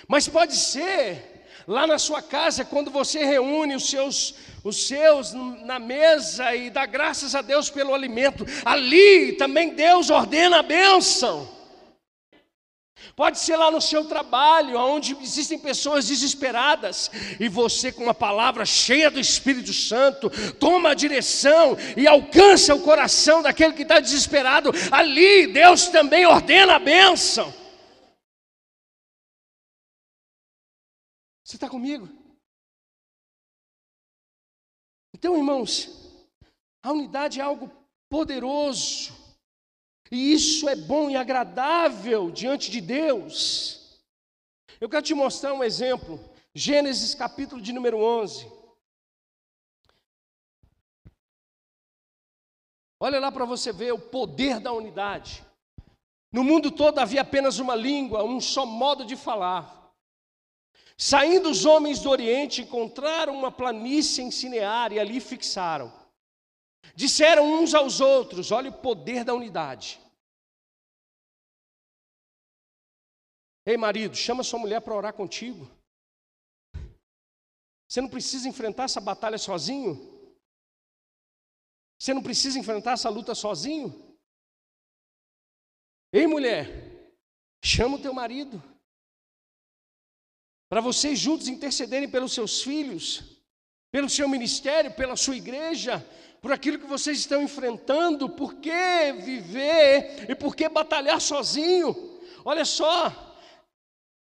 [0.06, 1.31] Mas pode ser
[1.66, 6.86] lá na sua casa, quando você reúne os seus os seus na mesa e dá
[6.86, 8.46] graças a Deus pelo alimento.
[8.64, 11.48] Ali também Deus ordena a bênção.
[13.16, 18.64] Pode ser lá no seu trabalho, onde existem pessoas desesperadas, e você, com uma palavra
[18.64, 24.72] cheia do Espírito Santo, toma a direção e alcança o coração daquele que está desesperado.
[24.90, 27.52] Ali, Deus também ordena a bênção.
[31.44, 32.08] Você está comigo?
[35.14, 35.88] Então, irmãos,
[36.82, 37.70] a unidade é algo
[38.08, 39.12] poderoso,
[40.10, 44.00] e isso é bom e agradável diante de Deus.
[44.80, 46.18] Eu quero te mostrar um exemplo,
[46.54, 48.50] Gênesis capítulo de número 11.
[53.00, 55.44] Olha lá para você ver o poder da unidade.
[56.32, 59.81] No mundo todo havia apenas uma língua, um só modo de falar.
[60.96, 65.92] Saindo os homens do Oriente, encontraram uma planície em Cinear e ali fixaram.
[66.94, 70.00] Disseram uns aos outros: olha o poder da unidade.
[73.64, 75.70] Ei, marido, chama sua mulher para orar contigo.
[77.88, 80.10] Você não precisa enfrentar essa batalha sozinho.
[81.98, 84.18] Você não precisa enfrentar essa luta sozinho.
[86.12, 86.66] Ei, mulher,
[87.64, 88.60] chama o teu marido.
[90.72, 93.22] Para vocês juntos intercederem pelos seus filhos,
[93.90, 96.02] pelo seu ministério, pela sua igreja,
[96.40, 102.18] por aquilo que vocês estão enfrentando, por que viver e por que batalhar sozinho?
[102.42, 103.36] Olha só,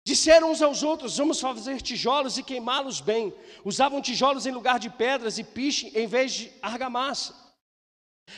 [0.08, 3.34] disseram uns aos outros: vamos fazer tijolos e queimá-los bem.
[3.66, 7.49] Usavam tijolos em lugar de pedras e piche em vez de argamassa.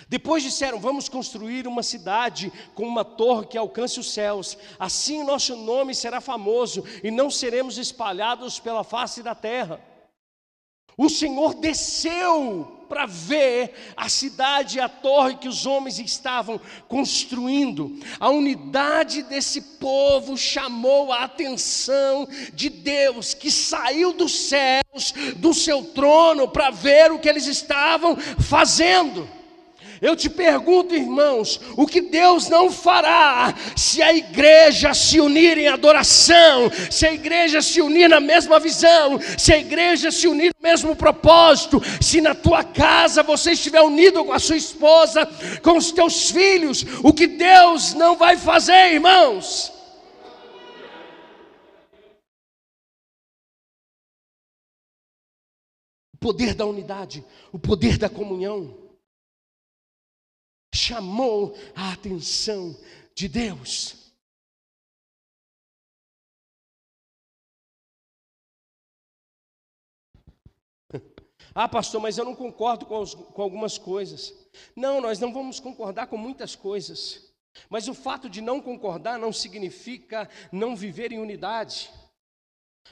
[0.08, 5.56] Depois disseram: Vamos construir uma cidade com uma torre que alcance os céus, assim nosso
[5.56, 9.80] nome será famoso e não seremos espalhados pela face da terra.
[10.98, 17.98] O Senhor desceu para ver a cidade e a torre que os homens estavam construindo.
[18.20, 25.86] A unidade desse povo chamou a atenção de Deus, que saiu dos céus, do seu
[25.86, 29.28] trono, para ver o que eles estavam fazendo.
[30.02, 35.68] Eu te pergunto, irmãos, o que Deus não fará se a igreja se unir em
[35.68, 40.68] adoração, se a igreja se unir na mesma visão, se a igreja se unir no
[40.68, 45.24] mesmo propósito, se na tua casa você estiver unido com a sua esposa,
[45.62, 49.72] com os teus filhos, o que Deus não vai fazer, irmãos?
[56.12, 58.82] O poder da unidade, o poder da comunhão
[60.82, 62.76] chamou a atenção
[63.14, 63.96] de Deus.
[71.54, 74.34] Ah, pastor, mas eu não concordo com, os, com, algumas coisas.
[74.74, 77.30] Não, nós não vamos concordar com muitas coisas.
[77.70, 81.92] Mas o fato de não concordar não significa não viver em unidade.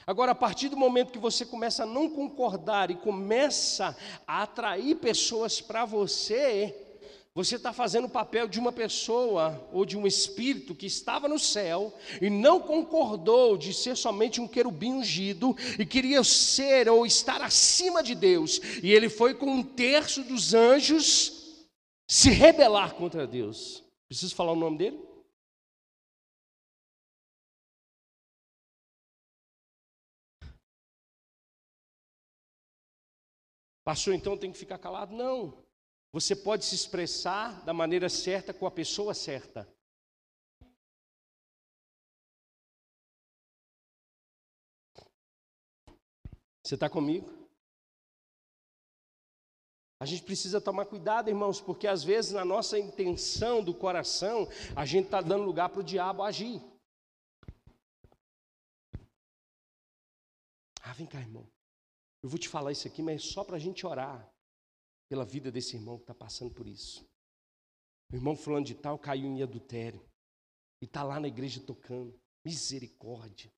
[0.06, 4.96] Agora, a partir do momento que você começa a não concordar e começa a atrair
[4.96, 6.89] pessoas para você,
[7.32, 11.38] você está fazendo o papel de uma pessoa ou de um espírito que estava no
[11.38, 17.40] céu e não concordou de ser somente um querubim ungido e queria ser ou estar
[17.40, 18.60] acima de Deus.
[18.82, 21.66] E ele foi com um terço dos anjos
[22.08, 23.84] se rebelar contra Deus.
[24.08, 25.00] Preciso falar o nome dele?
[33.84, 35.14] Pastor, então tem que ficar calado?
[35.14, 35.69] Não.
[36.12, 39.68] Você pode se expressar da maneira certa com a pessoa certa.
[46.64, 47.28] Você está comigo?
[50.00, 54.86] A gente precisa tomar cuidado, irmãos, porque às vezes na nossa intenção do coração, a
[54.86, 56.60] gente está dando lugar para o diabo agir.
[60.82, 61.46] Ah, vem cá, irmão.
[62.22, 64.29] Eu vou te falar isso aqui, mas é só para a gente orar
[65.10, 67.04] pela vida desse irmão que está passando por isso.
[68.12, 70.08] O irmão fulano de tal caiu em adultério
[70.80, 72.16] e está lá na igreja tocando.
[72.44, 73.52] Misericórdia.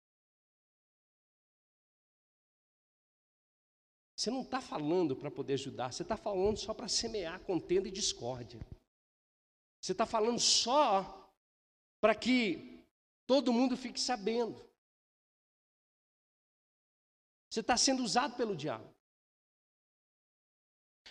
[4.17, 7.93] Você não está falando para poder ajudar, você está falando só para semear contenda e
[7.93, 8.61] discórdia.
[9.81, 11.31] Você está falando só
[12.01, 12.83] para que
[13.27, 14.59] todo mundo fique sabendo.
[17.51, 18.91] Você está sendo usado pelo diabo.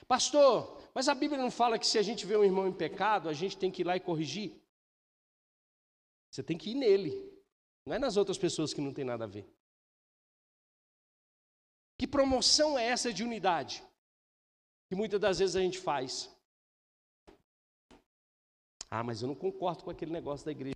[0.07, 3.29] Pastor, mas a Bíblia não fala que se a gente vê um irmão em pecado,
[3.29, 4.61] a gente tem que ir lá e corrigir?
[6.29, 7.31] Você tem que ir nele,
[7.85, 9.47] não é nas outras pessoas que não tem nada a ver.
[11.97, 13.83] Que promoção é essa de unidade?
[14.89, 16.29] Que muitas das vezes a gente faz.
[18.89, 20.75] Ah, mas eu não concordo com aquele negócio da igreja.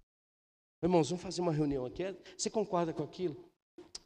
[0.81, 2.03] Irmãos, vamos fazer uma reunião aqui.
[2.37, 3.51] Você concorda com aquilo?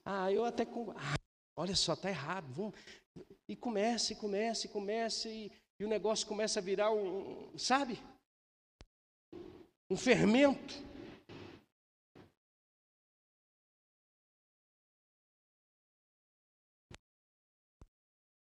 [0.03, 0.63] Ah, eu até.
[0.95, 1.15] Ah,
[1.55, 2.51] olha só, está errado.
[2.53, 2.73] Vamos,
[3.47, 7.99] e começa, e começa, e começa, e, e o negócio começa a virar um, sabe?
[9.89, 10.75] Um fermento.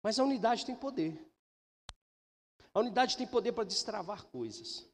[0.04, 1.32] Mas a unidade tem poder.
[2.74, 4.90] A unidade tem poder para destravar coisas.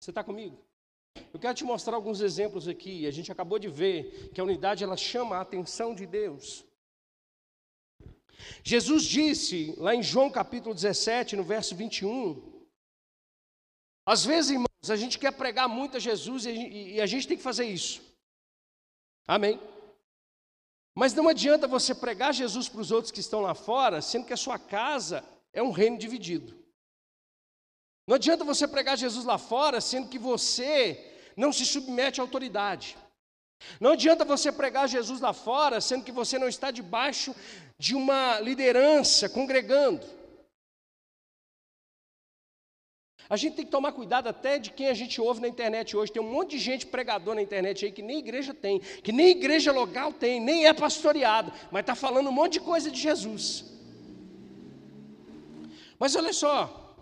[0.00, 0.64] Você está comigo?
[1.32, 3.06] Eu quero te mostrar alguns exemplos aqui.
[3.06, 6.64] A gente acabou de ver que a unidade ela chama a atenção de Deus.
[8.62, 12.54] Jesus disse, lá em João capítulo 17, no verso 21,
[14.04, 17.42] às vezes, irmãos, a gente quer pregar muito a Jesus e a gente tem que
[17.42, 18.00] fazer isso.
[19.26, 19.60] Amém?
[20.94, 24.32] Mas não adianta você pregar Jesus para os outros que estão lá fora, sendo que
[24.32, 26.56] a sua casa é um reino dividido.
[28.06, 32.96] Não adianta você pregar Jesus lá fora, sendo que você não se submete à autoridade.
[33.80, 37.34] Não adianta você pregar Jesus lá fora, sendo que você não está debaixo
[37.78, 40.06] de uma liderança congregando.
[43.28, 46.12] A gente tem que tomar cuidado até de quem a gente ouve na internet hoje.
[46.12, 49.30] Tem um monte de gente pregador na internet aí que nem igreja tem, que nem
[49.30, 53.64] igreja local tem, nem é pastoreado, mas está falando um monte de coisa de Jesus.
[55.98, 56.94] Mas olha só,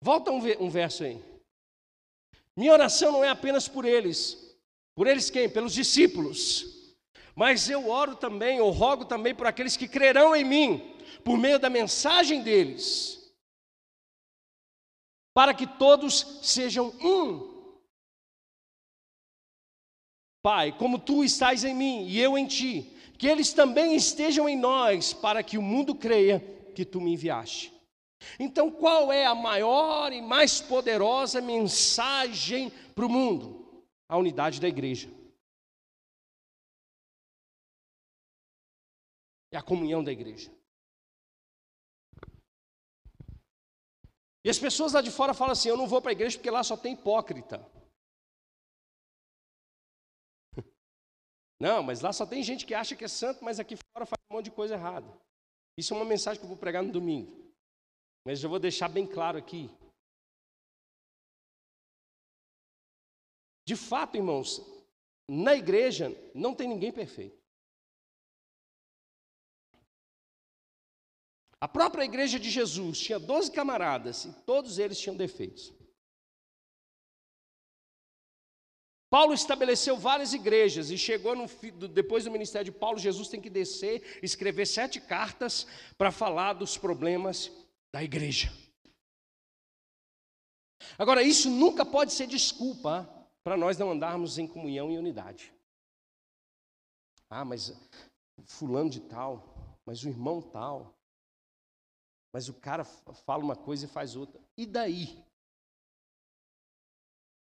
[0.00, 1.20] volta um, um verso aí.
[2.56, 4.47] Minha oração não é apenas por eles,
[4.98, 5.48] por eles quem?
[5.48, 6.94] Pelos discípulos.
[7.34, 10.94] Mas eu oro também, ou rogo também por aqueles que crerão em mim,
[11.24, 13.18] por meio da mensagem deles
[15.38, 17.78] para que todos sejam um.
[20.42, 24.56] Pai, como tu estás em mim e eu em ti, que eles também estejam em
[24.56, 26.40] nós, para que o mundo creia
[26.74, 27.72] que tu me enviaste.
[28.36, 33.67] Então, qual é a maior e mais poderosa mensagem para o mundo?
[34.08, 35.08] A unidade da igreja.
[39.52, 40.50] É a comunhão da igreja.
[44.44, 46.50] E as pessoas lá de fora falam assim: eu não vou para a igreja porque
[46.50, 47.60] lá só tem hipócrita.
[51.60, 54.18] Não, mas lá só tem gente que acha que é santo, mas aqui fora faz
[54.30, 55.06] um monte de coisa errada.
[55.76, 57.52] Isso é uma mensagem que eu vou pregar no domingo.
[58.24, 59.70] Mas eu vou deixar bem claro aqui.
[63.68, 64.62] De fato, irmãos,
[65.28, 67.38] na igreja não tem ninguém perfeito.
[71.60, 75.70] A própria igreja de Jesus tinha 12 camaradas e todos eles tinham defeitos.
[79.10, 81.46] Paulo estabeleceu várias igrejas e chegou no,
[81.88, 85.66] depois do ministério de Paulo, Jesus tem que descer, escrever sete cartas
[85.98, 87.52] para falar dos problemas
[87.92, 88.50] da igreja.
[90.96, 93.17] Agora, isso nunca pode ser desculpa
[93.48, 95.54] para nós não andarmos em comunhão e unidade.
[97.30, 97.72] Ah, mas
[98.44, 99.42] fulano de tal,
[99.86, 100.94] mas o irmão tal,
[102.30, 104.38] mas o cara fala uma coisa e faz outra.
[104.54, 105.24] E daí?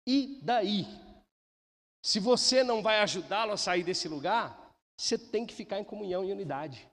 [0.06, 0.86] E daí?
[2.02, 6.24] Se você não vai ajudá-lo a sair desse lugar, você tem que ficar em comunhão
[6.24, 6.90] e unidade.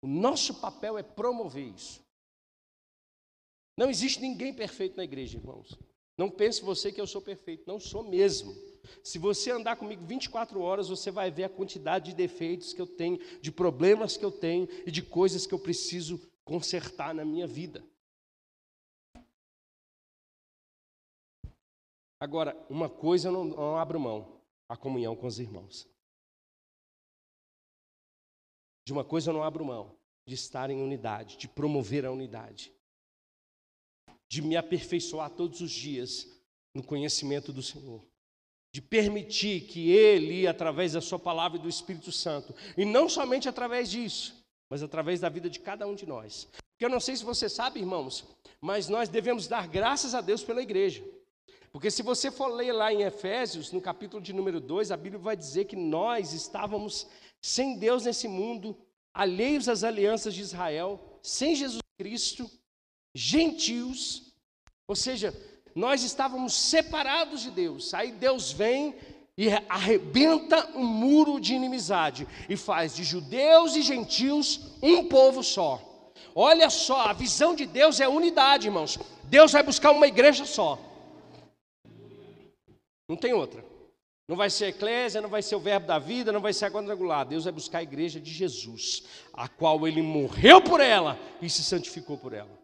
[0.00, 2.02] O nosso papel é promover isso.
[3.76, 5.78] Não existe ninguém perfeito na igreja, irmãos.
[6.16, 7.64] Não pense você que eu sou perfeito.
[7.66, 8.54] Não sou mesmo.
[9.02, 12.86] Se você andar comigo 24 horas, você vai ver a quantidade de defeitos que eu
[12.86, 17.46] tenho, de problemas que eu tenho e de coisas que eu preciso consertar na minha
[17.46, 17.84] vida.
[22.18, 25.88] Agora, uma coisa eu não, não abro mão: a comunhão com os irmãos.
[28.84, 29.96] De uma coisa eu não abro mão:
[30.26, 32.72] de estar em unidade, de promover a unidade,
[34.32, 36.26] de me aperfeiçoar todos os dias
[36.74, 38.02] no conhecimento do Senhor
[38.72, 43.46] de permitir que Ele, através da Sua palavra e do Espírito Santo, e não somente
[43.46, 46.48] através disso, mas através da vida de cada um de nós.
[46.70, 48.24] Porque eu não sei se você sabe, irmãos,
[48.58, 51.04] mas nós devemos dar graças a Deus pela igreja.
[51.70, 55.20] Porque se você for ler lá em Efésios, no capítulo de número 2, a Bíblia
[55.20, 57.06] vai dizer que nós estávamos
[57.42, 58.74] sem Deus nesse mundo,
[59.12, 62.50] alheios às alianças de Israel, sem Jesus Cristo,
[63.14, 64.32] gentios,
[64.86, 65.34] ou seja,
[65.74, 67.94] nós estávamos separados de Deus.
[67.94, 68.94] Aí Deus vem
[69.36, 75.80] e arrebenta um muro de inimizade e faz de judeus e gentios um povo só.
[76.34, 78.98] Olha só, a visão de Deus é unidade, irmãos.
[79.24, 80.78] Deus vai buscar uma igreja só.
[83.08, 83.64] Não tem outra.
[84.28, 86.66] Não vai ser a eclésia, não vai ser o verbo da vida, não vai ser
[86.66, 87.26] a quadrangular.
[87.26, 89.02] Deus vai buscar a igreja de Jesus,
[89.32, 92.61] a qual ele morreu por ela e se santificou por ela.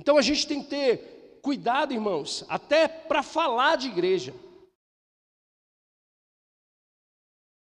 [0.00, 4.32] Então a gente tem que ter cuidado, irmãos, até para falar de igreja.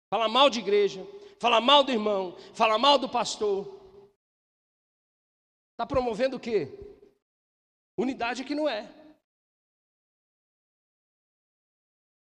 [0.09, 1.05] Falar mal de igreja,
[1.41, 3.66] falar mal do irmão, falar mal do pastor.
[5.72, 6.68] Está promovendo o quê?
[7.99, 8.83] Unidade que não é.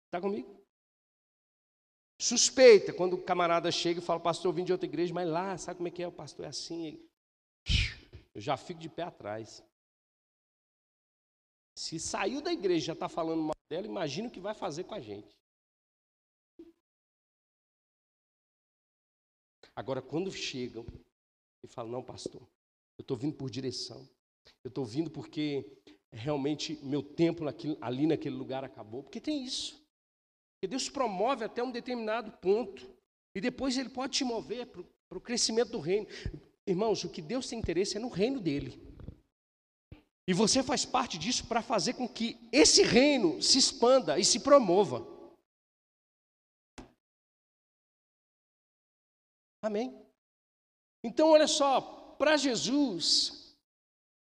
[0.05, 0.55] Está comigo?
[2.21, 5.57] Suspeita quando o camarada chega e fala, pastor, eu vim de outra igreja, mas lá,
[5.57, 6.07] sabe como é que é?
[6.07, 7.03] O pastor é assim.
[8.35, 9.63] Eu já fico de pé atrás.
[11.77, 14.85] Se saiu da igreja e já está falando mal dela, imagina o que vai fazer
[14.85, 15.35] com a gente.
[19.75, 20.85] Agora, quando chegam
[21.61, 22.41] e falam, não, pastor,
[22.97, 24.07] eu estou vindo por direção,
[24.63, 25.65] eu estou vindo porque
[26.13, 27.43] realmente meu tempo
[27.81, 29.73] ali naquele lugar acabou, porque tem isso.
[30.53, 32.89] Porque Deus promove até um determinado ponto,
[33.35, 36.07] e depois Ele pode te mover para o crescimento do reino.
[36.65, 38.81] Irmãos, o que Deus tem interesse é no reino dele.
[40.27, 44.39] E você faz parte disso para fazer com que esse reino se expanda e se
[44.39, 45.05] promova.
[49.61, 49.95] Amém?
[51.03, 51.81] Então, olha só,
[52.17, 53.55] para Jesus,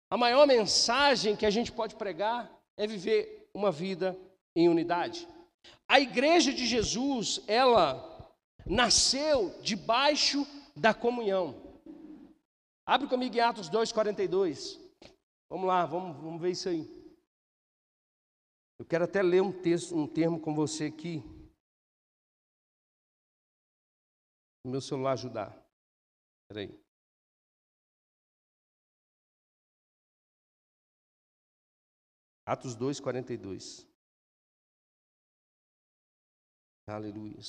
[0.09, 4.17] a maior mensagem que a gente pode pregar é viver uma vida
[4.55, 5.27] em unidade.
[5.87, 8.31] A igreja de Jesus, ela
[8.65, 11.55] nasceu debaixo da comunhão.
[12.85, 14.78] Abre comigo em Atos 2,42.
[15.49, 16.85] Vamos lá, vamos, vamos ver isso aí.
[18.77, 21.17] Eu quero até ler um texto, um termo com você aqui.
[24.63, 25.49] O meu celular ajudar.
[26.43, 26.89] Espera aí.
[32.45, 33.87] Atos 2, 42.
[36.87, 37.39] Aleluia.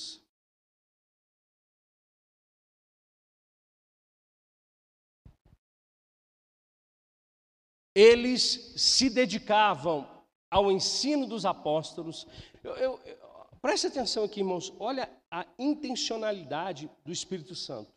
[7.93, 10.09] Eles se dedicavam
[10.49, 12.25] ao ensino dos apóstolos.
[12.63, 14.73] Eu, eu, eu, preste atenção aqui, irmãos.
[14.79, 17.91] Olha a intencionalidade do Espírito Santo.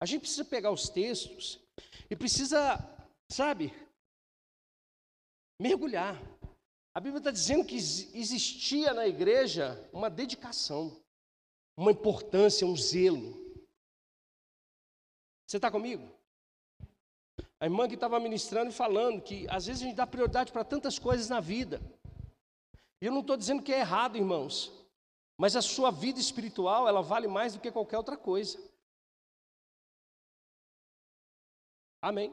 [0.00, 1.60] A gente precisa pegar os textos
[2.08, 2.78] e precisa,
[3.30, 3.72] sabe,
[5.60, 6.20] mergulhar.
[6.94, 11.00] A Bíblia está dizendo que existia na igreja uma dedicação,
[11.76, 13.38] uma importância, um zelo.
[15.46, 16.19] Você está comigo?
[17.60, 20.64] A irmã que estava ministrando e falando que às vezes a gente dá prioridade para
[20.64, 21.80] tantas coisas na vida.
[23.02, 24.72] E eu não estou dizendo que é errado, irmãos,
[25.38, 28.58] mas a sua vida espiritual ela vale mais do que qualquer outra coisa.
[32.02, 32.32] Amém.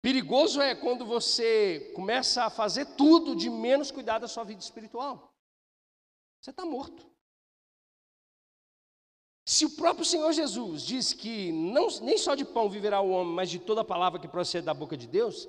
[0.00, 5.32] Perigoso é quando você começa a fazer tudo de menos cuidar da sua vida espiritual.
[6.40, 7.11] Você está morto.
[9.44, 13.34] Se o próprio Senhor Jesus diz que não, nem só de pão viverá o homem,
[13.34, 15.48] mas de toda palavra que procede da boca de Deus,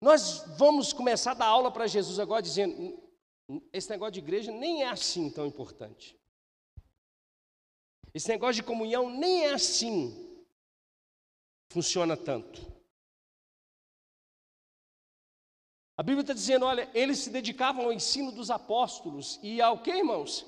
[0.00, 3.02] nós vamos começar a dar aula para Jesus agora dizendo:
[3.72, 6.18] esse negócio de igreja nem é assim tão importante.
[8.12, 10.26] Esse negócio de comunhão nem é assim
[11.70, 12.60] funciona tanto.
[15.96, 19.90] A Bíblia está dizendo, olha, eles se dedicavam ao ensino dos apóstolos e ao que,
[19.90, 20.46] irmãos?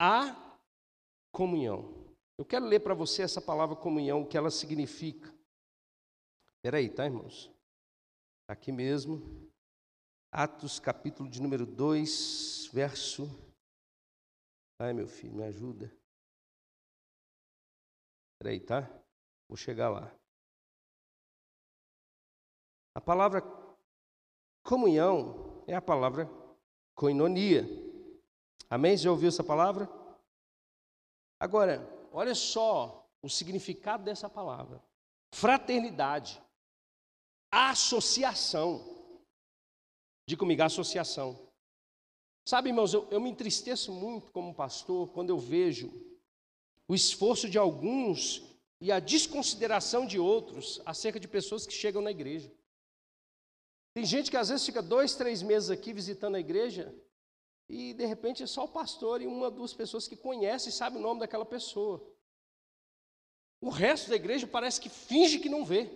[0.00, 0.45] A
[1.36, 1.92] comunhão.
[2.38, 5.30] Eu quero ler para você essa palavra comunhão, o que ela significa.
[6.56, 7.52] Espera aí, tá, irmãos?
[8.48, 9.20] Aqui mesmo,
[10.32, 13.28] Atos, capítulo de número 2, verso.
[14.78, 15.94] Ai, meu filho, me ajuda.
[18.32, 19.04] Espera aí, tá?
[19.46, 20.10] Vou chegar lá.
[22.94, 23.42] A palavra
[24.62, 26.30] comunhão é a palavra
[26.94, 27.66] koinonia.
[28.70, 28.96] Amém?
[28.96, 30.05] Já ouviu essa palavra?
[31.38, 34.82] Agora, olha só o significado dessa palavra:
[35.32, 36.42] fraternidade,
[37.50, 38.94] associação.
[40.28, 41.38] Diga comigo, associação.
[42.48, 45.90] Sabe, irmãos, eu, eu me entristeço muito como pastor quando eu vejo
[46.88, 48.42] o esforço de alguns
[48.80, 52.52] e a desconsideração de outros acerca de pessoas que chegam na igreja.
[53.94, 56.94] Tem gente que às vezes fica dois, três meses aqui visitando a igreja
[57.68, 60.98] e de repente é só o pastor e uma, duas pessoas que conhecem e sabem
[60.98, 62.00] o nome daquela pessoa.
[63.60, 65.90] O resto da igreja parece que finge que não vê.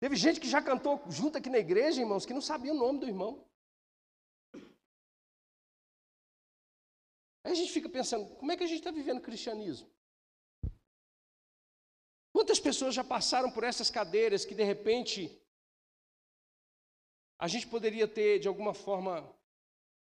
[0.00, 3.00] Teve gente que já cantou junto aqui na igreja, irmãos, que não sabia o nome
[3.00, 3.44] do irmão.
[7.42, 9.90] Aí a gente fica pensando, como é que a gente está vivendo o cristianismo?
[12.48, 15.38] Quantas pessoas já passaram por essas cadeiras que de repente
[17.38, 19.30] a gente poderia ter de alguma forma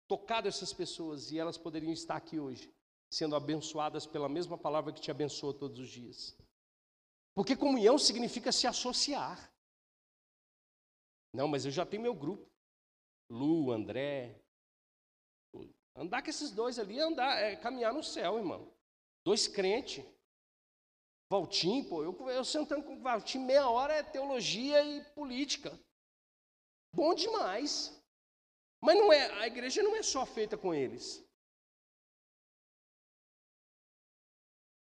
[0.07, 2.73] tocado essas pessoas e elas poderiam estar aqui hoje,
[3.13, 6.35] sendo abençoadas pela mesma palavra que te abençoa todos os dias?
[7.35, 9.53] Porque comunhão significa se associar.
[11.31, 12.49] Não, mas eu já tenho meu grupo.
[13.29, 14.41] Lu, André,
[15.95, 18.73] Andar com esses dois ali é andar, é caminhar no céu, irmão.
[19.23, 20.03] Dois crentes.
[21.31, 25.79] Valtim, pô, eu, eu sentando com o Valtim meia hora é teologia e política.
[26.93, 27.97] Bom demais.
[28.83, 31.25] Mas não é, a igreja não é só feita com eles.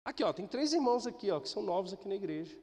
[0.03, 2.61] Aqui, ó, tem três irmãos aqui, ó, que são novos aqui na igreja.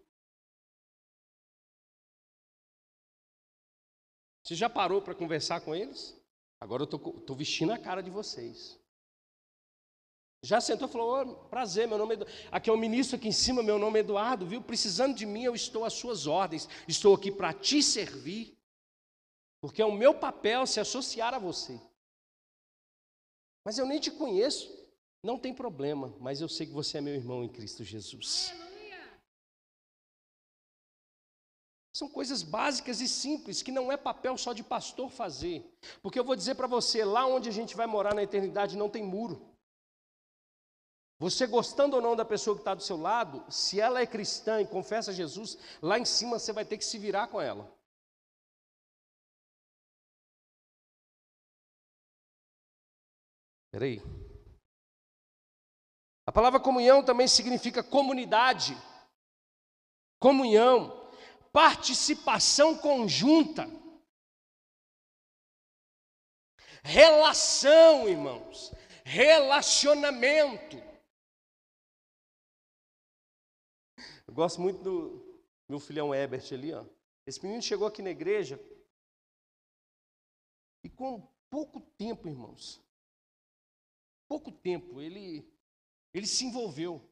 [4.44, 6.14] Você já parou para conversar com eles?
[6.60, 8.81] Agora eu estou vestindo a cara de vocês.
[10.42, 12.36] Já sentou e falou: oh, prazer, meu nome é Eduardo.
[12.50, 14.60] Aqui é o ministro aqui em cima, meu nome é Eduardo, viu?
[14.60, 16.68] Precisando de mim, eu estou às suas ordens.
[16.88, 18.58] Estou aqui para te servir.
[19.60, 21.80] Porque é o meu papel se associar a você.
[23.64, 24.68] Mas eu nem te conheço.
[25.22, 28.52] Não tem problema, mas eu sei que você é meu irmão em Cristo Jesus.
[31.94, 35.64] São coisas básicas e simples que não é papel só de pastor fazer.
[36.02, 38.88] Porque eu vou dizer para você, lá onde a gente vai morar na eternidade não
[38.88, 39.51] tem muro.
[41.22, 44.60] Você gostando ou não da pessoa que está do seu lado, se ela é cristã
[44.60, 47.72] e confessa Jesus, lá em cima você vai ter que se virar com ela.
[53.70, 54.02] Peraí.
[56.26, 58.76] A palavra comunhão também significa comunidade,
[60.18, 61.08] comunhão,
[61.52, 63.70] participação conjunta,
[66.82, 68.72] relação, irmãos,
[69.04, 70.90] relacionamento.
[74.32, 75.22] Eu gosto muito do
[75.68, 76.86] meu filhão Ebert ali, ó.
[77.26, 78.58] Esse menino chegou aqui na igreja
[80.82, 82.80] e com pouco tempo, irmãos,
[84.26, 85.46] pouco tempo, ele
[86.14, 87.06] ele se envolveu.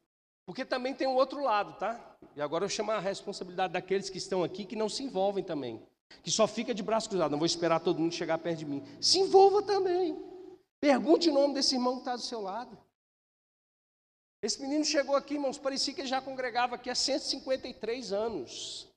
[0.47, 2.17] Porque também tem o outro lado, tá?
[2.35, 5.79] E agora eu chamo a responsabilidade daqueles que estão aqui que não se envolvem também.
[6.23, 8.83] Que só fica de braço cruzado, não vou esperar todo mundo chegar perto de mim.
[8.99, 10.19] Se envolva também.
[10.79, 12.75] Pergunte o nome desse irmão que está do seu lado.
[14.41, 18.91] Esse menino chegou aqui, irmãos, parecia que ele já congregava aqui há 153 anos.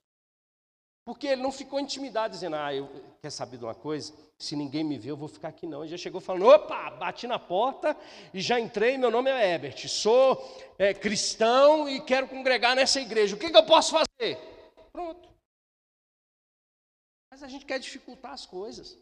[1.05, 2.89] Porque ele não ficou intimidado, dizendo, ah, eu,
[3.21, 4.15] quer saber de uma coisa?
[4.39, 5.83] Se ninguém me vê, eu vou ficar aqui não.
[5.83, 7.95] Ele já chegou falando, opa, bati na porta
[8.33, 10.43] e já entrei, meu nome é Ebert, sou
[10.79, 13.37] é, cristão e quero congregar nessa igreja.
[13.37, 14.39] O que, que eu posso fazer?
[14.91, 15.29] Pronto.
[17.31, 18.97] Mas a gente quer dificultar as coisas.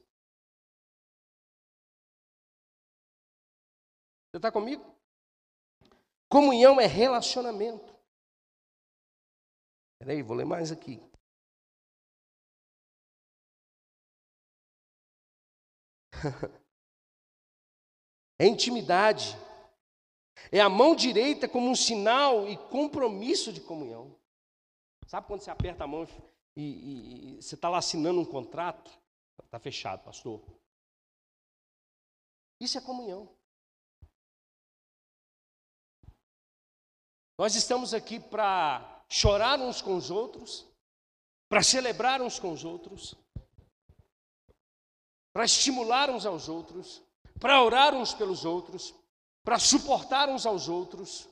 [4.29, 4.92] Você está comigo?
[6.33, 7.95] Comunhão é relacionamento.
[9.99, 10.99] Peraí, vou ler mais aqui.
[18.39, 19.37] É intimidade.
[20.51, 24.19] É a mão direita como um sinal e compromisso de comunhão.
[25.07, 26.09] Sabe quando você aperta a mão
[26.57, 28.91] e, e, e você está lá assinando um contrato?
[29.45, 30.43] Está fechado, pastor.
[32.59, 33.33] Isso é comunhão.
[37.39, 40.67] Nós estamos aqui para chorar uns com os outros,
[41.49, 43.15] para celebrar uns com os outros,
[45.33, 47.03] para estimular uns aos outros,
[47.41, 48.95] para orar uns pelos outros,
[49.43, 51.29] para suportar uns aos outros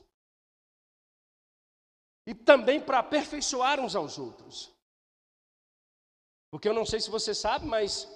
[2.27, 4.71] e também para aperfeiçoar uns aos outros.
[6.51, 8.07] Porque eu não sei se você sabe, mas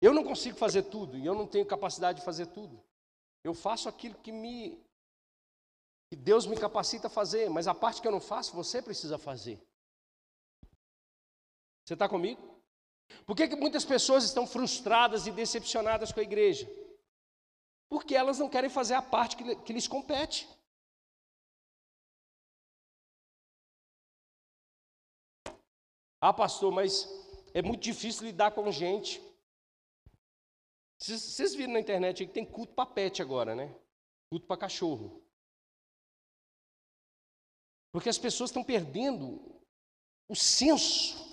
[0.00, 2.82] eu não consigo fazer tudo e eu não tenho capacidade de fazer tudo.
[3.42, 4.80] Eu faço aquilo que me
[6.12, 9.16] que Deus me capacita a fazer, mas a parte que eu não faço, você precisa
[9.16, 9.58] fazer.
[11.82, 12.60] Você está comigo?
[13.24, 16.68] Por que, que muitas pessoas estão frustradas e decepcionadas com a igreja?
[17.88, 20.46] Porque elas não querem fazer a parte que, que lhes compete.
[26.20, 27.08] Ah, pastor, mas
[27.54, 29.18] é muito difícil lidar com gente.
[30.98, 33.74] Vocês viram na internet que tem culto para pet agora, né?
[34.28, 35.21] Culto para cachorro.
[37.92, 39.40] Porque as pessoas estão perdendo
[40.28, 41.30] o senso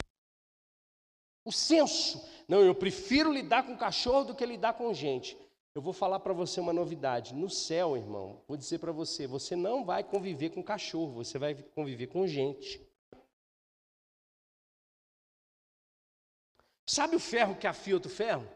[1.49, 2.23] o senso.
[2.47, 5.35] Não, eu prefiro lidar com cachorro do que lidar com gente.
[5.73, 7.33] Eu vou falar para você uma novidade.
[7.33, 11.55] No céu, irmão, vou dizer para você: você não vai conviver com cachorro, você vai
[11.55, 12.87] conviver com gente.
[16.87, 18.47] Sabe o ferro que afia outro ferro?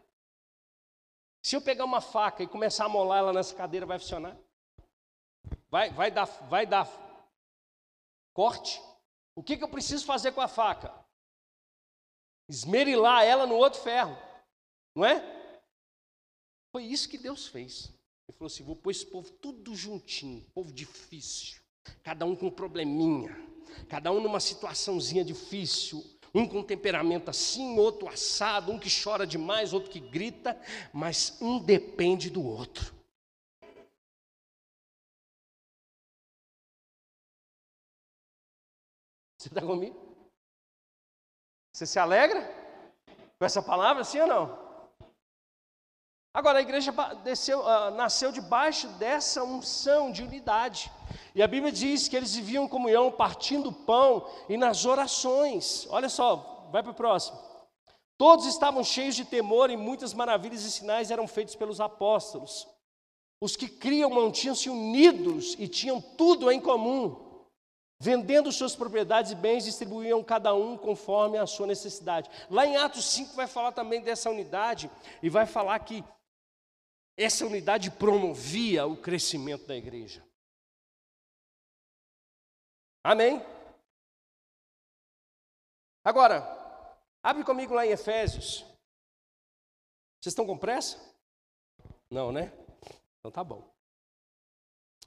[1.42, 4.36] Se eu pegar uma faca e começar a molar ela nessa cadeira, vai funcionar?
[5.70, 6.84] Vai, vai, dar, vai dar
[8.34, 8.82] corte?
[9.34, 11.04] O que, que eu preciso fazer com a faca?
[12.48, 14.16] esmerilar ela no outro ferro,
[14.94, 15.22] não é?
[16.72, 17.92] Foi isso que Deus fez.
[18.28, 21.60] Ele falou assim: vou pôr esse povo tudo juntinho, povo difícil,
[22.02, 23.34] cada um com um probleminha,
[23.88, 26.04] cada um numa situaçãozinha difícil,
[26.34, 30.60] um com temperamento assim, outro assado, um que chora demais, outro que grita,
[30.92, 32.93] mas um depende do outro.
[39.44, 39.94] Você está comigo?
[41.70, 42.40] Você se alegra
[43.38, 44.58] com essa palavra, sim ou não?
[46.32, 46.90] Agora, a igreja
[47.22, 50.90] desceu, uh, nasceu debaixo dessa unção de unidade.
[51.34, 55.86] E a Bíblia diz que eles viviam comunhão, partindo o pão e nas orações.
[55.90, 57.38] Olha só, vai para o próximo.
[58.16, 62.66] Todos estavam cheios de temor e muitas maravilhas e sinais eram feitos pelos apóstolos.
[63.42, 67.23] Os que criam mantinham-se unidos e tinham tudo em comum.
[67.98, 72.28] Vendendo suas propriedades e bens, distribuíam cada um conforme a sua necessidade.
[72.50, 74.90] Lá em Atos 5 vai falar também dessa unidade
[75.22, 76.04] e vai falar que
[77.16, 80.26] essa unidade promovia o crescimento da igreja.
[83.02, 83.44] Amém?
[86.02, 86.42] Agora,
[87.22, 88.64] abre comigo lá em Efésios.
[90.20, 90.98] Vocês estão com pressa?
[92.10, 92.52] Não, né?
[93.18, 93.72] Então tá bom.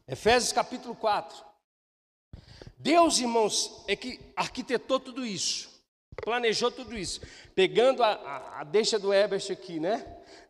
[0.08, 1.46] Efésios capítulo 4.
[2.78, 5.84] Deus, irmãos, é que arquitetou tudo isso,
[6.24, 7.22] planejou tudo isso.
[7.56, 10.06] Pegando a, a, a deixa do Ebert aqui, né?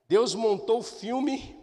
[0.08, 1.58] Deus montou o filme,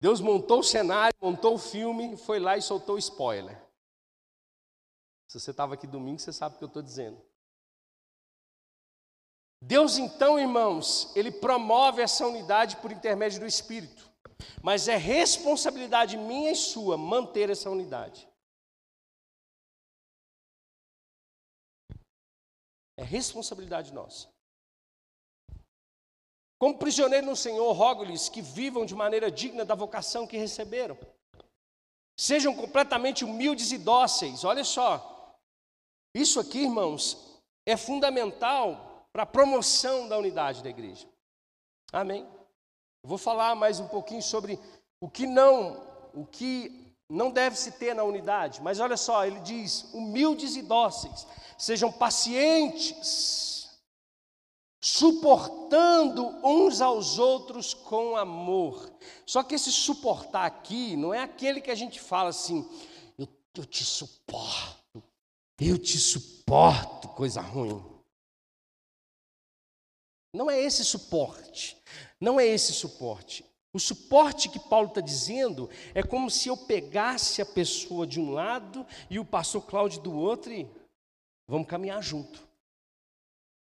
[0.00, 3.60] Deus montou o cenário, montou o filme, foi lá e soltou o spoiler.
[5.28, 7.20] Se você estava aqui domingo, você sabe o que eu estou dizendo.
[9.62, 14.09] Deus, então, irmãos, ele promove essa unidade por intermédio do Espírito.
[14.62, 18.28] Mas é responsabilidade minha e sua manter essa unidade.
[22.96, 24.28] É responsabilidade nossa.
[26.58, 30.98] Como prisioneiro no Senhor, rogo-lhes que vivam de maneira digna da vocação que receberam.
[32.18, 34.44] Sejam completamente humildes e dóceis.
[34.44, 35.38] Olha só.
[36.14, 41.08] Isso aqui, irmãos, é fundamental para a promoção da unidade da igreja.
[41.90, 42.28] Amém.
[43.02, 44.58] Eu vou falar mais um pouquinho sobre
[45.00, 45.82] o que não,
[46.14, 50.62] o que não deve se ter na unidade, mas olha só, ele diz: humildes e
[50.62, 51.26] dóceis,
[51.58, 53.70] sejam pacientes,
[54.82, 58.92] suportando uns aos outros com amor.
[59.26, 62.68] Só que esse suportar aqui não é aquele que a gente fala assim,
[63.18, 63.26] eu,
[63.56, 65.02] eu te suporto,
[65.58, 67.82] eu te suporto, coisa ruim.
[70.32, 71.76] Não é esse suporte.
[72.20, 73.44] Não é esse suporte.
[73.72, 78.30] O suporte que Paulo está dizendo é como se eu pegasse a pessoa de um
[78.32, 80.68] lado e o pastor Cláudio do outro e
[81.48, 82.48] vamos caminhar junto.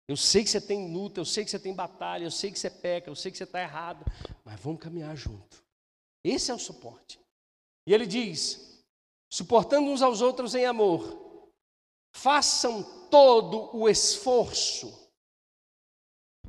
[0.08, 2.60] Eu sei que você tem luta, eu sei que você tem batalha, eu sei que
[2.60, 4.06] você peca, eu sei que você está errado,
[4.44, 5.64] mas vamos caminhar junto.
[6.24, 7.20] Esse é o suporte.
[7.88, 8.84] E ele diz:
[9.28, 11.50] suportando uns aos outros em amor,
[12.14, 15.10] façam todo o esforço.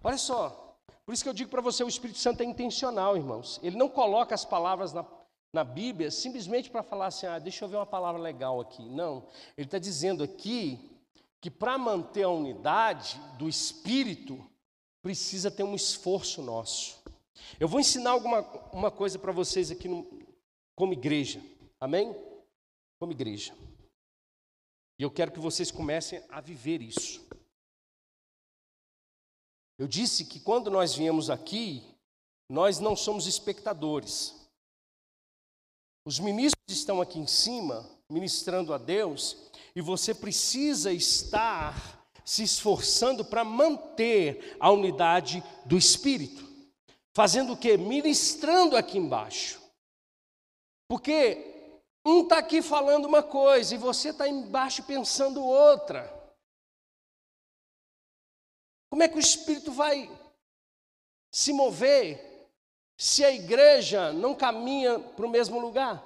[0.04, 0.66] Olha só,
[1.07, 3.61] por isso que eu digo para você, o Espírito Santo é intencional, irmãos.
[3.62, 5.07] Ele não coloca as palavras na,
[5.52, 8.82] na Bíblia simplesmente para falar assim, ah, deixa eu ver uma palavra legal aqui.
[8.88, 9.28] Não.
[9.57, 10.90] Ele está dizendo aqui
[11.40, 14.44] que para manter a unidade do Espírito,
[15.07, 17.00] precisa ter um esforço nosso.
[17.61, 18.40] Eu vou ensinar alguma
[18.72, 20.04] uma coisa para vocês aqui no,
[20.74, 21.40] como igreja.
[21.80, 22.12] Amém?
[22.98, 23.54] Como igreja.
[24.98, 27.24] E eu quero que vocês comecem a viver isso.
[29.79, 31.85] Eu disse que quando nós viemos aqui,
[32.49, 34.35] nós não somos espectadores.
[36.07, 39.37] Os ministros estão aqui em cima, ministrando a Deus,
[39.74, 46.47] e você precisa estar se esforçando para manter a unidade do Espírito.
[47.14, 47.77] Fazendo o que?
[47.77, 49.61] Ministrando aqui embaixo.
[50.89, 56.16] Porque um está aqui falando uma coisa e você está embaixo pensando outra.
[58.97, 60.11] Como é que o Espírito vai
[61.30, 62.49] se mover
[62.97, 66.03] se a igreja não caminha para o mesmo lugar?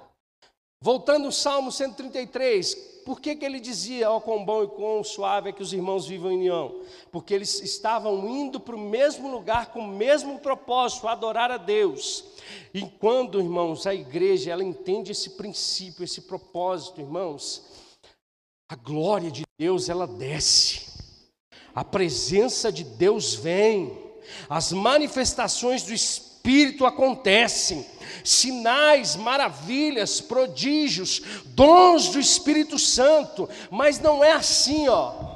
[0.81, 2.75] Voltando ao Salmo 133,
[3.05, 5.71] por que, que ele dizia, ó, oh, quão bom e quão suave é que os
[5.71, 6.81] irmãos vivam em união?
[7.13, 12.25] Porque eles estavam indo para o mesmo lugar com o mesmo propósito, adorar a Deus.
[12.73, 17.63] E quando, irmãos, a igreja ela entende esse princípio, esse propósito, irmãos,
[18.67, 20.90] a glória de Deus ela desce
[21.73, 23.97] a presença de Deus vem,
[24.49, 27.85] as manifestações do Espírito acontecem,
[28.23, 35.31] sinais, maravilhas, prodígios, dons do Espírito Santo, mas não é assim, ó.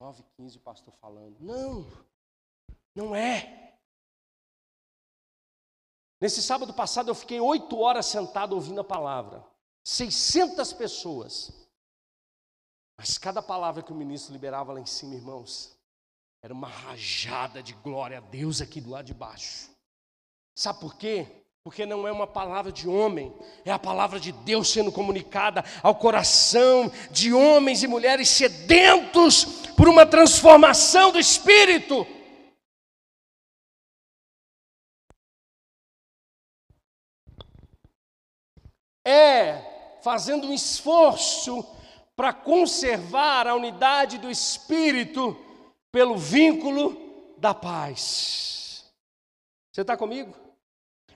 [0.00, 1.36] Nove quinze o pastor falando.
[1.40, 1.86] Não,
[2.94, 3.69] não é.
[6.20, 9.42] Nesse sábado passado eu fiquei oito horas sentado ouvindo a palavra.
[9.84, 11.50] 600 pessoas.
[12.98, 15.74] Mas cada palavra que o ministro liberava lá em cima, irmãos,
[16.42, 19.70] era uma rajada de glória a Deus aqui do lado de baixo.
[20.54, 21.26] Sabe por quê?
[21.64, 25.94] Porque não é uma palavra de homem, é a palavra de Deus sendo comunicada ao
[25.94, 29.44] coração de homens e mulheres sedentos
[29.76, 32.06] por uma transformação do espírito.
[39.04, 41.64] É fazendo um esforço
[42.16, 45.36] para conservar a unidade do espírito
[45.90, 48.84] pelo vínculo da paz.
[49.72, 50.34] Você está comigo?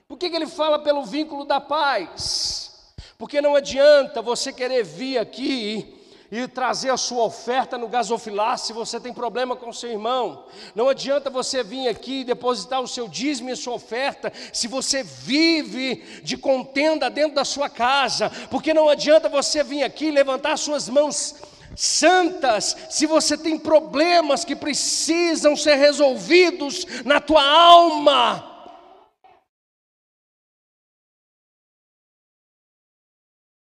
[0.07, 2.93] Por que, que ele fala pelo vínculo da paz?
[3.17, 8.73] Porque não adianta você querer vir aqui e trazer a sua oferta no gasofilar se
[8.73, 10.45] você tem problema com seu irmão.
[10.73, 14.67] Não adianta você vir aqui e depositar o seu dízimo e a sua oferta se
[14.67, 20.11] você vive de contenda dentro da sua casa, porque não adianta você vir aqui e
[20.11, 21.35] levantar suas mãos
[21.75, 28.55] santas se você tem problemas que precisam ser resolvidos na tua alma.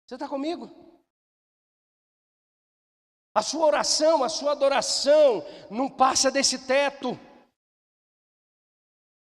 [0.07, 0.84] Você está comigo?
[3.35, 7.19] A sua oração, a sua adoração não passa desse teto.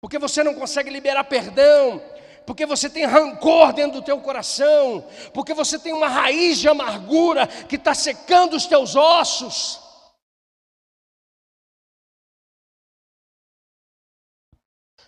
[0.01, 2.03] Porque você não consegue liberar perdão,
[2.45, 7.47] porque você tem rancor dentro do teu coração, porque você tem uma raiz de amargura
[7.47, 9.81] que está secando os teus ossos.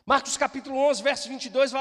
[0.06, 1.72] Marcos capítulo 11, verso 22,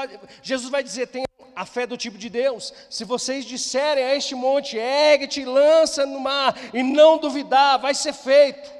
[0.42, 1.06] Jesus vai dizer:
[1.54, 2.72] a fé do tipo de Deus.
[2.90, 7.94] Se vocês disserem a este monte, ergue-te e lança no mar, e não duvidar, vai
[7.94, 8.70] ser feito.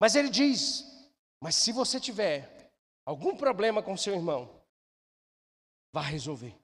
[0.00, 0.84] Mas ele diz:
[1.40, 2.70] Mas se você tiver
[3.04, 4.50] algum problema com seu irmão,
[5.92, 6.54] vá resolver.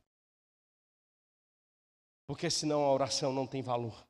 [2.26, 4.06] Porque senão a oração não tem valor.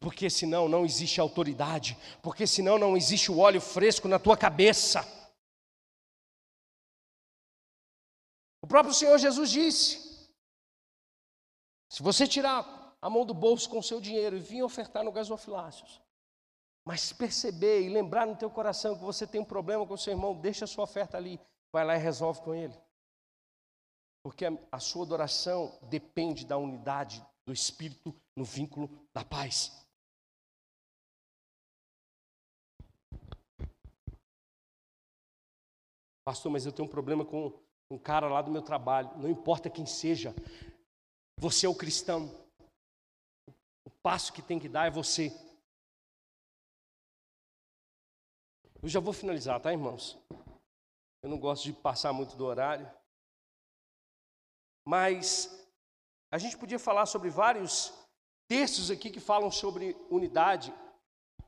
[0.00, 1.96] Porque senão não existe autoridade.
[2.22, 5.06] Porque senão não existe o óleo fresco na tua cabeça.
[8.62, 10.07] O próprio Senhor Jesus disse:
[11.88, 15.12] se você tirar a mão do bolso com o seu dinheiro e vir ofertar no
[15.12, 16.02] gasofilácios,
[16.84, 20.12] mas perceber e lembrar no teu coração que você tem um problema com o seu
[20.12, 21.40] irmão, deixa a sua oferta ali,
[21.72, 22.74] vai lá e resolve com ele.
[24.22, 29.86] Porque a, a sua adoração depende da unidade do Espírito no vínculo da paz.
[36.24, 37.58] Pastor, mas eu tenho um problema com
[37.90, 40.34] um cara lá do meu trabalho, não importa quem seja,
[41.38, 42.28] você é o cristão.
[43.84, 45.32] O passo que tem que dar é você.
[48.82, 50.18] Eu já vou finalizar, tá, irmãos?
[51.22, 52.90] Eu não gosto de passar muito do horário.
[54.84, 55.48] Mas
[56.30, 57.92] a gente podia falar sobre vários
[58.48, 60.74] textos aqui que falam sobre unidade.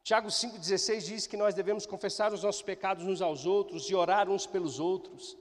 [0.04, 4.28] Tiago 5,16 diz que nós devemos confessar os nossos pecados uns aos outros e orar
[4.28, 5.36] uns pelos outros.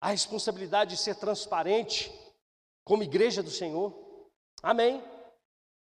[0.00, 2.10] A responsabilidade de ser transparente
[2.84, 3.94] como igreja do Senhor.
[4.62, 5.02] Amém.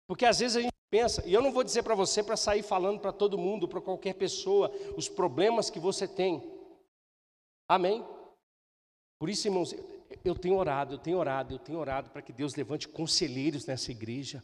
[0.08, 2.64] Porque às vezes a gente pensa, e eu não vou dizer para você para sair
[2.64, 6.44] falando para todo mundo, para qualquer pessoa, os problemas que você tem.
[7.70, 8.06] Amém.
[9.20, 9.74] Por isso, irmãos,
[10.26, 13.92] eu tenho orado, eu tenho orado, eu tenho orado para que Deus levante conselheiros nessa
[13.92, 14.44] igreja,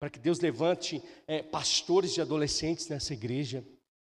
[0.00, 3.64] para que Deus levante é, pastores de adolescentes nessa igreja,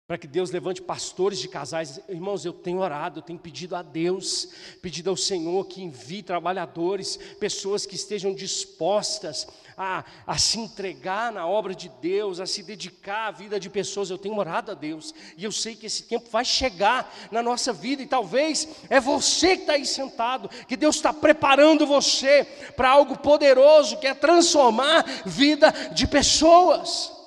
[0.08, 2.00] para que Deus levante pastores de casais.
[2.08, 4.48] Irmãos, eu tenho orado, eu tenho pedido a Deus,
[4.80, 9.46] pedido ao Senhor que envie trabalhadores, pessoas que estejam dispostas
[9.76, 14.08] a, a se entregar na obra de Deus, a se dedicar à vida de pessoas.
[14.08, 17.70] Eu tenho orado a Deus e eu sei que esse tempo vai chegar na nossa
[17.70, 22.44] vida e talvez é você que está aí sentado, que Deus está preparando você
[22.74, 27.17] para algo poderoso que é transformar vida de pessoas.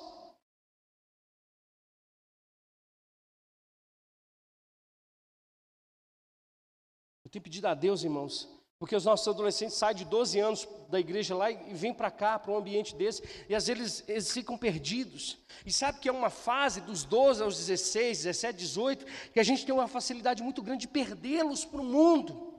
[7.32, 8.46] Tenho pedido a Deus, irmãos,
[8.78, 12.38] porque os nossos adolescentes saem de 12 anos da igreja lá e vêm para cá,
[12.38, 15.38] para um ambiente desse, e às vezes eles, eles ficam perdidos.
[15.64, 19.64] E sabe que é uma fase dos 12 aos 16, 17, 18, que a gente
[19.64, 22.52] tem uma facilidade muito grande de perdê-los para o mundo.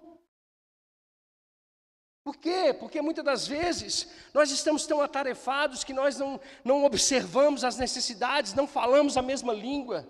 [2.24, 2.74] Por quê?
[2.80, 8.56] Porque muitas das vezes nós estamos tão atarefados que nós não, não observamos as necessidades,
[8.56, 10.08] não falamos a mesma língua.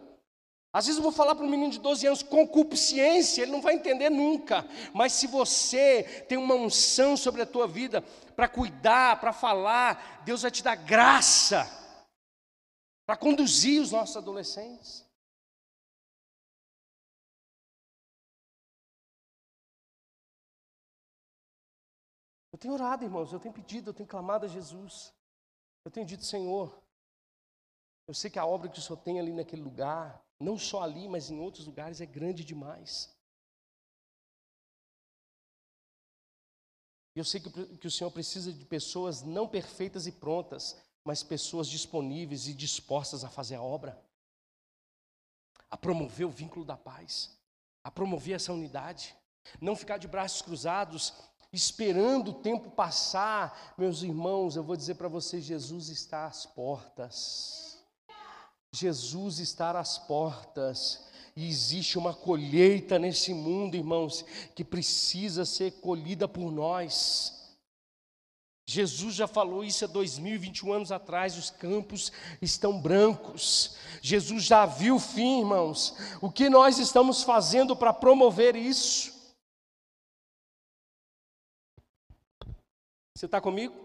[0.74, 3.76] Às vezes eu vou falar para um menino de 12 anos concupiscência, ele não vai
[3.76, 4.68] entender nunca.
[4.92, 8.02] Mas se você tem uma unção sobre a tua vida
[8.36, 11.64] para cuidar, para falar, Deus vai te dar graça
[13.06, 15.06] para conduzir os nossos adolescentes.
[22.52, 25.14] Eu tenho orado, irmãos, eu tenho pedido, eu tenho clamado a Jesus.
[25.86, 26.82] Eu tenho dito, Senhor,
[28.08, 31.08] eu sei que a obra que o Senhor tem ali naquele lugar, não só ali,
[31.08, 33.16] mas em outros lugares, é grande demais.
[37.16, 41.68] Eu sei que, que o Senhor precisa de pessoas não perfeitas e prontas, mas pessoas
[41.68, 44.02] disponíveis e dispostas a fazer a obra,
[45.70, 47.38] a promover o vínculo da paz,
[47.84, 49.16] a promover essa unidade,
[49.62, 51.14] não ficar de braços cruzados,
[51.52, 53.76] esperando o tempo passar.
[53.78, 57.73] Meus irmãos, eu vou dizer para vocês: Jesus está às portas.
[58.74, 61.04] Jesus está às portas
[61.36, 64.24] e existe uma colheita nesse mundo, irmãos,
[64.56, 67.40] que precisa ser colhida por nós.
[68.66, 72.12] Jesus já falou isso há 2021 anos atrás, os campos
[72.42, 73.78] estão brancos.
[74.02, 75.96] Jesus já viu o fim, irmãos.
[76.22, 79.14] O que nós estamos fazendo para promover isso?
[83.16, 83.76] Você está comigo?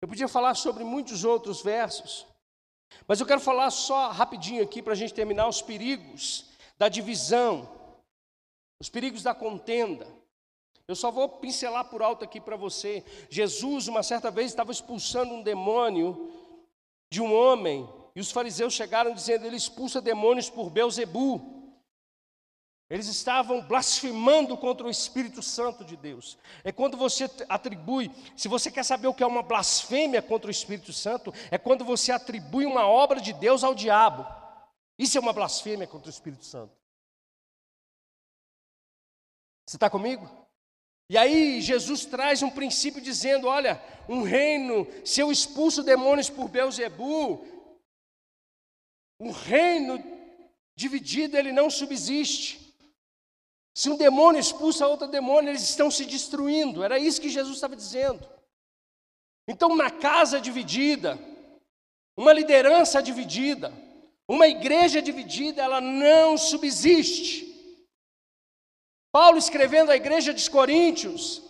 [0.00, 2.27] Eu podia falar sobre muitos outros versos,
[3.06, 6.46] mas eu quero falar só rapidinho aqui para a gente terminar os perigos
[6.78, 7.68] da divisão,
[8.80, 10.06] os perigos da contenda.
[10.86, 13.04] Eu só vou pincelar por alto aqui para você.
[13.28, 16.32] Jesus, uma certa vez, estava expulsando um demônio
[17.10, 21.57] de um homem, e os fariseus chegaram dizendo: ele expulsa demônios por Beuzebu.
[22.90, 26.38] Eles estavam blasfemando contra o Espírito Santo de Deus.
[26.64, 30.50] É quando você atribui, se você quer saber o que é uma blasfêmia contra o
[30.50, 34.26] Espírito Santo, é quando você atribui uma obra de Deus ao diabo.
[34.98, 36.72] Isso é uma blasfêmia contra o Espírito Santo.
[39.66, 40.26] Você está comigo?
[41.10, 46.48] E aí Jesus traz um princípio dizendo: olha, um reino, se eu expulso demônios por
[46.48, 47.46] Beuzebu,
[49.20, 50.02] um reino
[50.74, 52.67] dividido ele não subsiste.
[53.78, 56.82] Se um demônio expulsa outro demônio, eles estão se destruindo.
[56.82, 58.28] Era isso que Jesus estava dizendo.
[59.46, 61.16] Então, uma casa dividida,
[62.16, 63.72] uma liderança dividida,
[64.26, 67.46] uma igreja dividida, ela não subsiste.
[69.12, 71.40] Paulo, escrevendo à igreja de Coríntios,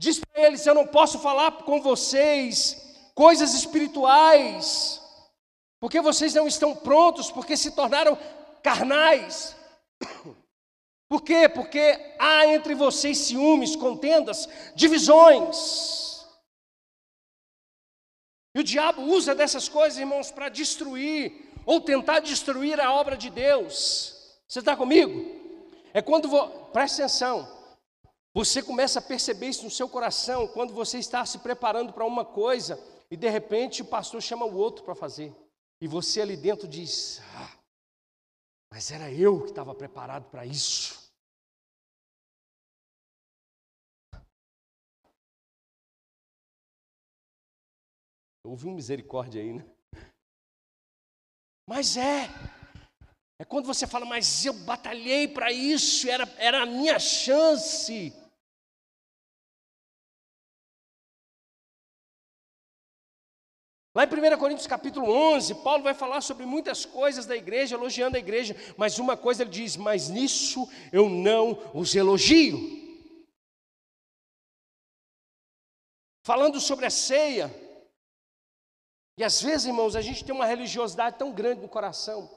[0.00, 5.02] diz para eles: Eu não posso falar com vocês coisas espirituais,
[5.78, 8.18] porque vocês não estão prontos, porque se tornaram
[8.62, 9.54] carnais.
[11.08, 11.48] Por quê?
[11.48, 16.26] Porque há entre vocês ciúmes, contendas, divisões.
[18.54, 23.30] E o diabo usa dessas coisas, irmãos, para destruir ou tentar destruir a obra de
[23.30, 24.36] Deus.
[24.46, 25.38] Você está comigo?
[25.94, 26.48] É quando, vo...
[26.72, 27.48] presta atenção,
[28.34, 32.24] você começa a perceber isso no seu coração, quando você está se preparando para uma
[32.24, 32.78] coisa
[33.10, 35.34] e de repente o pastor chama o outro para fazer.
[35.80, 37.57] E você ali dentro diz: ah,
[38.70, 41.08] mas era eu que estava preparado para isso.
[48.44, 49.64] Houve uma misericórdia aí, né?
[51.68, 52.28] Mas é.
[53.38, 58.12] É quando você fala, mas eu batalhei para isso, era, era a minha chance.
[63.98, 68.16] Lá em 1 Coríntios capítulo 11, Paulo vai falar sobre muitas coisas da igreja, elogiando
[68.16, 72.60] a igreja, mas uma coisa ele diz: Mas nisso eu não os elogio.
[76.24, 77.52] Falando sobre a ceia,
[79.16, 82.30] e às vezes, irmãos, a gente tem uma religiosidade tão grande no coração,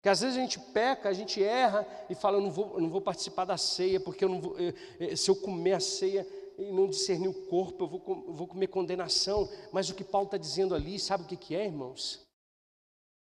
[0.00, 2.82] que às vezes a gente peca, a gente erra e fala: eu não vou, eu
[2.82, 6.24] não vou participar da ceia, porque eu não vou, eu, se eu comer a ceia
[6.62, 9.48] e não discernir o corpo, eu vou, eu vou comer condenação.
[9.72, 12.26] Mas o que Paulo está dizendo ali, sabe o que, que é, irmãos?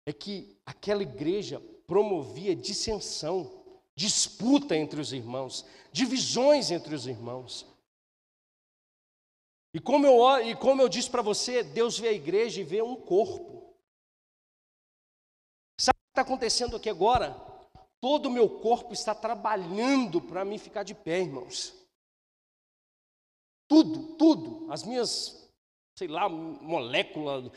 [0.06, 3.64] É que aquela igreja promovia dissensão,
[3.94, 7.66] disputa entre os irmãos, divisões entre os irmãos.
[9.74, 12.80] E como eu, e como eu disse para você, Deus vê a igreja e vê
[12.80, 13.74] um corpo.
[15.78, 17.34] Sabe o que está acontecendo aqui agora?
[18.00, 21.85] Todo o meu corpo está trabalhando para mim ficar de pé, irmãos.
[23.68, 24.70] Tudo, tudo.
[24.70, 25.50] As minhas,
[25.96, 27.50] sei lá, moléculas,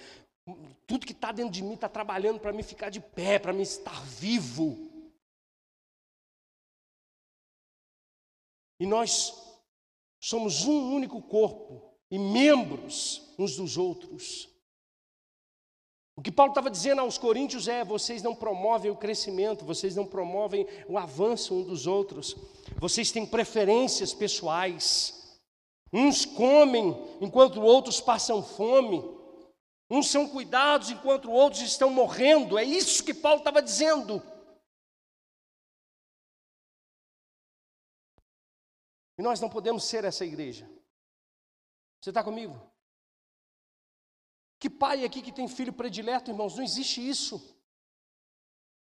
[0.87, 3.61] tudo que está dentro de mim está trabalhando para mim ficar de pé, para mim
[3.61, 4.89] estar vivo.
[8.79, 9.33] E nós
[10.21, 14.49] somos um único corpo e membros uns dos outros.
[16.15, 20.05] O que Paulo estava dizendo aos coríntios é: vocês não promovem o crescimento, vocês não
[20.05, 22.35] promovem o avanço um dos outros,
[22.77, 25.18] vocês têm preferências pessoais.
[25.91, 29.01] Uns comem enquanto outros passam fome,
[29.89, 32.57] uns são cuidados enquanto outros estão morrendo.
[32.57, 34.21] É isso que Paulo estava dizendo.
[39.17, 40.69] E nós não podemos ser essa igreja.
[41.99, 42.55] Você está comigo?
[44.59, 46.55] Que pai aqui que tem filho predileto, irmãos?
[46.55, 47.57] Não existe isso.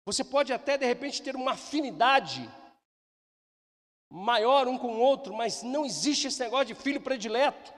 [0.06, 2.48] Você pode até de repente ter uma afinidade
[4.14, 7.74] maior um com o outro, mas não existe esse negócio de filho predileto.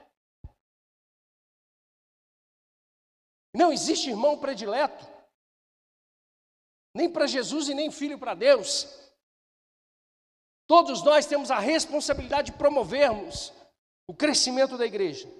[3.55, 5.07] Não existe irmão predileto.
[6.95, 8.87] Nem para Jesus e nem filho para Deus.
[10.67, 13.51] Todos nós temos a responsabilidade de promovermos
[14.07, 15.33] o crescimento da igreja.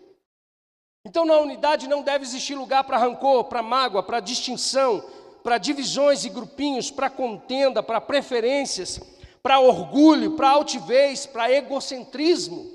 [1.05, 5.03] Então, na unidade não deve existir lugar para rancor, para mágoa, para distinção,
[5.43, 8.99] para divisões e grupinhos, para contenda, para preferências,
[9.47, 12.69] para orgulho, para altivez, para egocentrismo.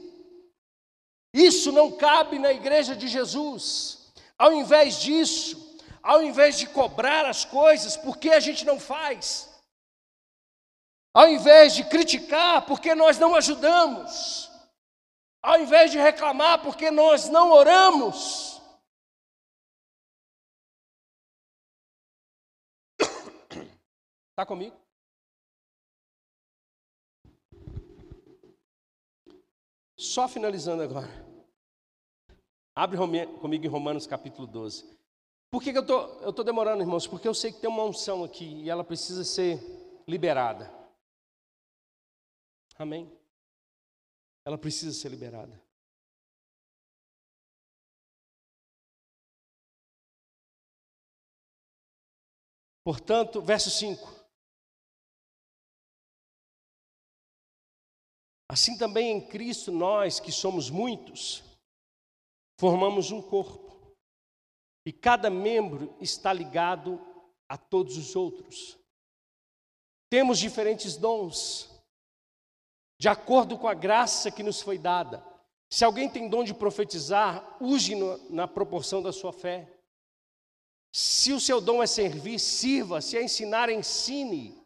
[1.33, 4.13] Isso não cabe na igreja de Jesus.
[4.37, 9.53] Ao invés disso, ao invés de cobrar as coisas, por que a gente não faz?
[11.13, 14.49] Ao invés de criticar, porque nós não ajudamos?
[15.43, 18.61] Ao invés de reclamar, porque nós não oramos?
[24.29, 24.81] Está comigo?
[30.01, 31.07] Só finalizando agora.
[32.73, 34.97] Abre comigo em Romanos capítulo 12.
[35.51, 37.05] Por que, que eu tô, estou tô demorando, irmãos?
[37.05, 39.61] Porque eu sei que tem uma unção aqui e ela precisa ser
[40.07, 40.73] liberada.
[42.79, 43.15] Amém?
[44.43, 45.61] Ela precisa ser liberada.
[52.83, 54.20] Portanto, verso 5.
[58.51, 61.41] Assim também em Cristo, nós que somos muitos,
[62.59, 63.95] formamos um corpo,
[64.85, 66.99] e cada membro está ligado
[67.47, 68.77] a todos os outros.
[70.09, 71.81] Temos diferentes dons,
[72.99, 75.25] de acordo com a graça que nos foi dada.
[75.71, 77.95] Se alguém tem dom de profetizar, use
[78.29, 79.79] na proporção da sua fé.
[80.93, 82.99] Se o seu dom é servir, sirva.
[82.99, 84.60] Se é ensinar, ensine.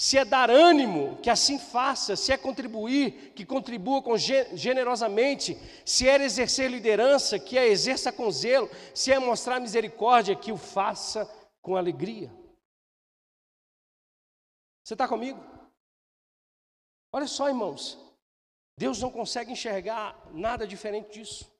[0.00, 2.14] Se é dar ânimo, que assim faça.
[2.14, 5.58] Se é contribuir, que contribua com generosamente.
[5.84, 8.70] Se é exercer liderança, que a exerça com zelo.
[8.94, 11.26] Se é mostrar misericórdia, que o faça
[11.60, 12.30] com alegria.
[14.84, 15.44] Você está comigo?
[17.12, 17.98] Olha só, irmãos.
[18.78, 21.52] Deus não consegue enxergar nada diferente disso.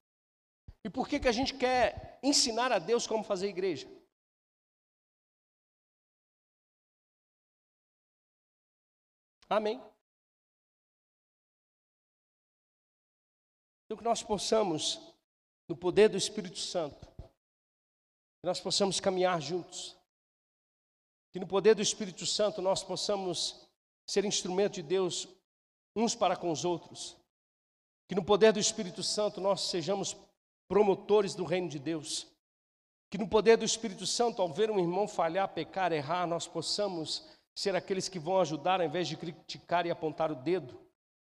[0.84, 3.89] E por que, que a gente quer ensinar a Deus como fazer igreja?
[9.49, 9.81] Amém.
[13.85, 15.01] Então que nós possamos,
[15.67, 19.97] no poder do Espírito Santo, que nós possamos caminhar juntos.
[21.33, 23.67] Que no poder do Espírito Santo nós possamos
[24.07, 25.27] ser instrumento de Deus
[25.97, 27.17] uns para com os outros.
[28.09, 30.15] Que no poder do Espírito Santo nós sejamos
[30.69, 32.27] promotores do reino de Deus.
[33.11, 37.27] Que no poder do Espírito Santo, ao ver um irmão falhar, pecar, errar, nós possamos
[37.59, 40.79] ser aqueles que vão ajudar ao invés de criticar e apontar o dedo.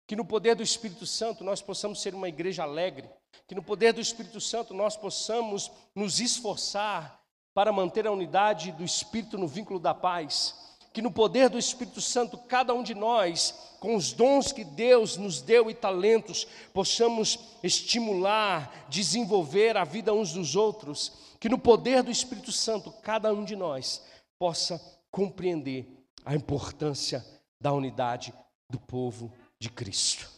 [0.07, 3.09] Que no poder do Espírito Santo nós possamos ser uma igreja alegre.
[3.47, 7.19] Que no poder do Espírito Santo nós possamos nos esforçar
[7.55, 10.77] para manter a unidade do Espírito no vínculo da paz.
[10.93, 15.17] Que no poder do Espírito Santo, cada um de nós, com os dons que Deus
[15.17, 21.11] nos deu e talentos, possamos estimular, desenvolver a vida uns dos outros.
[21.41, 24.03] Que no poder do Espírito Santo, cada um de nós
[24.39, 24.79] possa
[25.11, 25.98] compreender
[26.29, 27.25] a importância
[27.59, 28.35] da unidade
[28.71, 30.31] do povo de Cristo.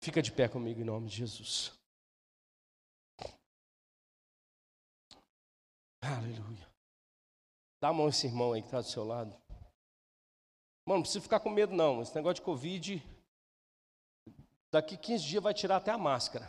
[0.00, 1.72] Fica de pé comigo em nome de Jesus.
[6.00, 6.68] Aleluia.
[7.82, 9.36] Dá a mão a esse irmão aí que está do seu lado.
[10.86, 12.00] Mano, não precisa ficar com medo, não.
[12.00, 13.02] Esse negócio de Covid,
[14.70, 16.48] daqui 15 dias vai tirar até a máscara.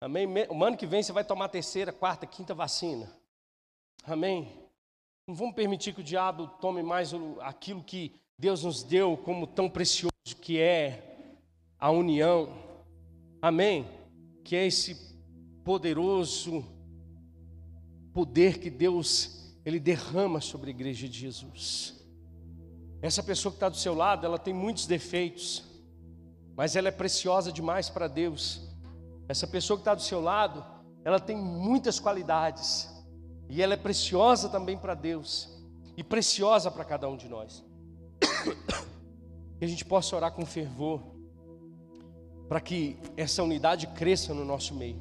[0.00, 0.26] Amém?
[0.50, 3.08] O ano que vem você vai tomar a terceira, quarta, quinta vacina.
[4.02, 4.68] Amém?
[5.30, 9.70] Não vamos permitir que o diabo tome mais aquilo que Deus nos deu como tão
[9.70, 10.10] precioso
[10.40, 11.28] que é
[11.78, 12.52] a união.
[13.40, 13.86] Amém?
[14.42, 15.16] Que é esse
[15.64, 16.64] poderoso
[18.12, 22.04] poder que Deus ele derrama sobre a igreja de Jesus.
[23.00, 25.62] Essa pessoa que está do seu lado, ela tem muitos defeitos,
[26.56, 28.68] mas ela é preciosa demais para Deus.
[29.28, 30.66] Essa pessoa que está do seu lado,
[31.04, 32.90] ela tem muitas qualidades,
[33.50, 35.48] e ela é preciosa também para Deus
[35.96, 37.64] e preciosa para cada um de nós.
[39.58, 41.02] Que a gente possa orar com fervor
[42.48, 44.98] para que essa unidade cresça no nosso meio,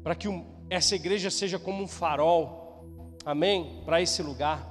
[0.00, 0.28] para que
[0.70, 2.88] essa igreja seja como um farol,
[3.24, 3.82] amém?
[3.84, 4.64] Para esse lugar,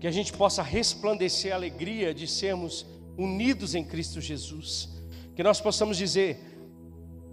[0.00, 2.84] que a gente possa resplandecer a alegria de sermos
[3.16, 4.88] unidos em Cristo Jesus,
[5.36, 6.55] que nós possamos dizer: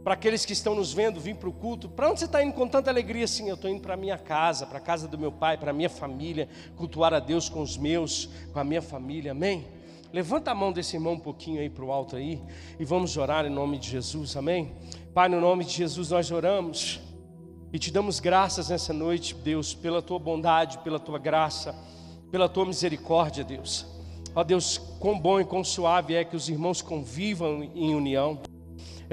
[0.04, 2.54] para aqueles que estão nos vendo vir para o culto, para onde você está indo
[2.54, 3.48] com tanta alegria assim?
[3.48, 5.74] Eu estou indo para a minha casa, para a casa do meu pai, para a
[5.74, 9.66] minha família, cultuar a Deus com os meus, com a minha família, amém?
[10.12, 12.40] Levanta a mão desse irmão um pouquinho aí para o alto aí
[12.80, 14.74] e vamos orar em nome de Jesus, amém?
[15.14, 17.00] Pai, no nome de Jesus nós oramos
[17.72, 21.74] e te damos graças nessa noite, Deus, pela tua bondade, pela tua graça,
[22.30, 23.88] pela tua misericórdia, Deus.
[24.36, 28.40] Ó Deus, quão bom e quão suave é que os irmãos convivam em união.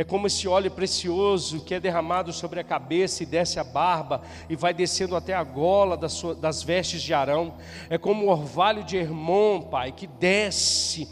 [0.00, 4.22] É como esse óleo precioso que é derramado sobre a cabeça e desce a barba
[4.48, 7.52] e vai descendo até a gola das, suas, das vestes de Arão.
[7.90, 11.06] É como o orvalho de Hermon, Pai, que desce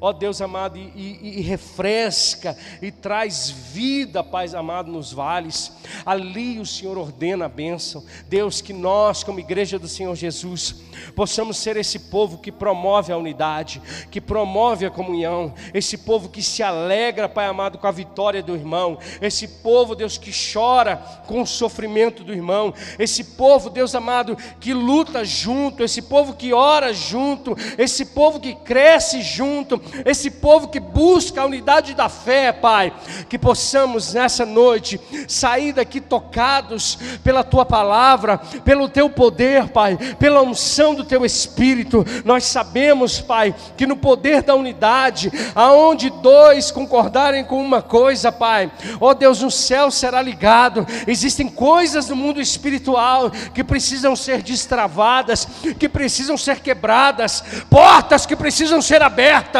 [0.00, 5.72] ó Deus amado, e, e, e, refresca e traz vida, Pai amado, nos vales.
[6.04, 8.04] Ali o Senhor ordena a bênção.
[8.28, 10.76] Deus, que nós, como igreja do Senhor Jesus,
[11.16, 13.80] possamos ser esse povo que promove a unidade,
[14.10, 18.54] que promove a comunhão, esse povo que se alegra, Pai amado, com a vitória do
[18.54, 20.96] irmão, esse povo, Deus, que chora
[21.26, 26.52] com o sofrimento do irmão, esse povo, Deus amado, que luta junto, esse povo que
[26.52, 29.63] ora junto, esse povo que cresce junto,
[30.04, 32.92] esse povo que busca a unidade da fé, Pai,
[33.28, 40.42] que possamos nessa noite sair daqui tocados pela tua palavra, pelo teu poder, Pai, pela
[40.42, 42.04] unção do teu espírito.
[42.24, 48.70] Nós sabemos, Pai, que no poder da unidade, aonde dois concordarem com uma coisa, Pai,
[49.00, 50.86] ó Deus, o céu será ligado.
[51.06, 55.46] Existem coisas no mundo espiritual que precisam ser destravadas,
[55.78, 59.53] que precisam ser quebradas, portas que precisam ser abertas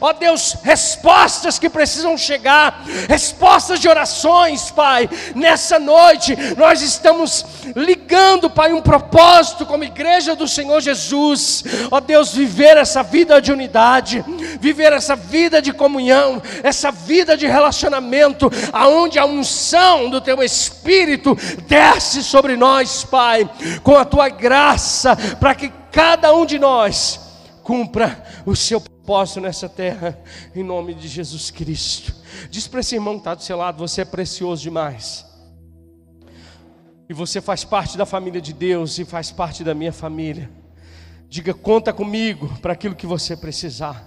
[0.00, 5.08] ó Deus, respostas que precisam chegar, respostas de orações, Pai.
[5.34, 7.44] Nessa noite, nós estamos
[7.74, 13.52] ligando, Pai, um propósito como igreja do Senhor Jesus, ó Deus, viver essa vida de
[13.52, 14.24] unidade,
[14.60, 21.36] viver essa vida de comunhão, essa vida de relacionamento, aonde a unção do Teu Espírito
[21.66, 23.48] desce sobre nós, Pai,
[23.82, 27.20] com a Tua graça, para que cada um de nós
[27.62, 30.16] cumpra o seu propósito nessa terra,
[30.54, 32.14] em nome de Jesus Cristo.
[32.48, 35.26] Diz para esse irmão que está do seu lado: você é precioso demais.
[37.08, 40.48] E você faz parte da família de Deus e faz parte da minha família.
[41.28, 44.06] Diga, conta comigo para aquilo que você precisar.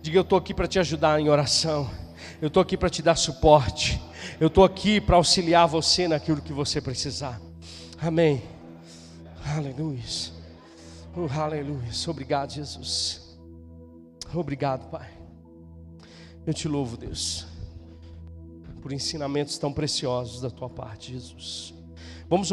[0.00, 1.88] Diga, eu estou aqui para te ajudar em oração.
[2.40, 4.00] Eu estou aqui para te dar suporte.
[4.40, 7.40] Eu estou aqui para auxiliar você naquilo que você precisar.
[8.00, 8.42] Amém.
[9.44, 10.02] Aleluia.
[11.14, 11.90] Oh, aleluia.
[12.08, 13.29] Obrigado, Jesus.
[14.34, 15.10] Obrigado, Pai.
[16.46, 17.46] Eu te louvo, Deus,
[18.80, 21.74] por ensinamentos tão preciosos da tua parte, Jesus.
[22.28, 22.48] Vamos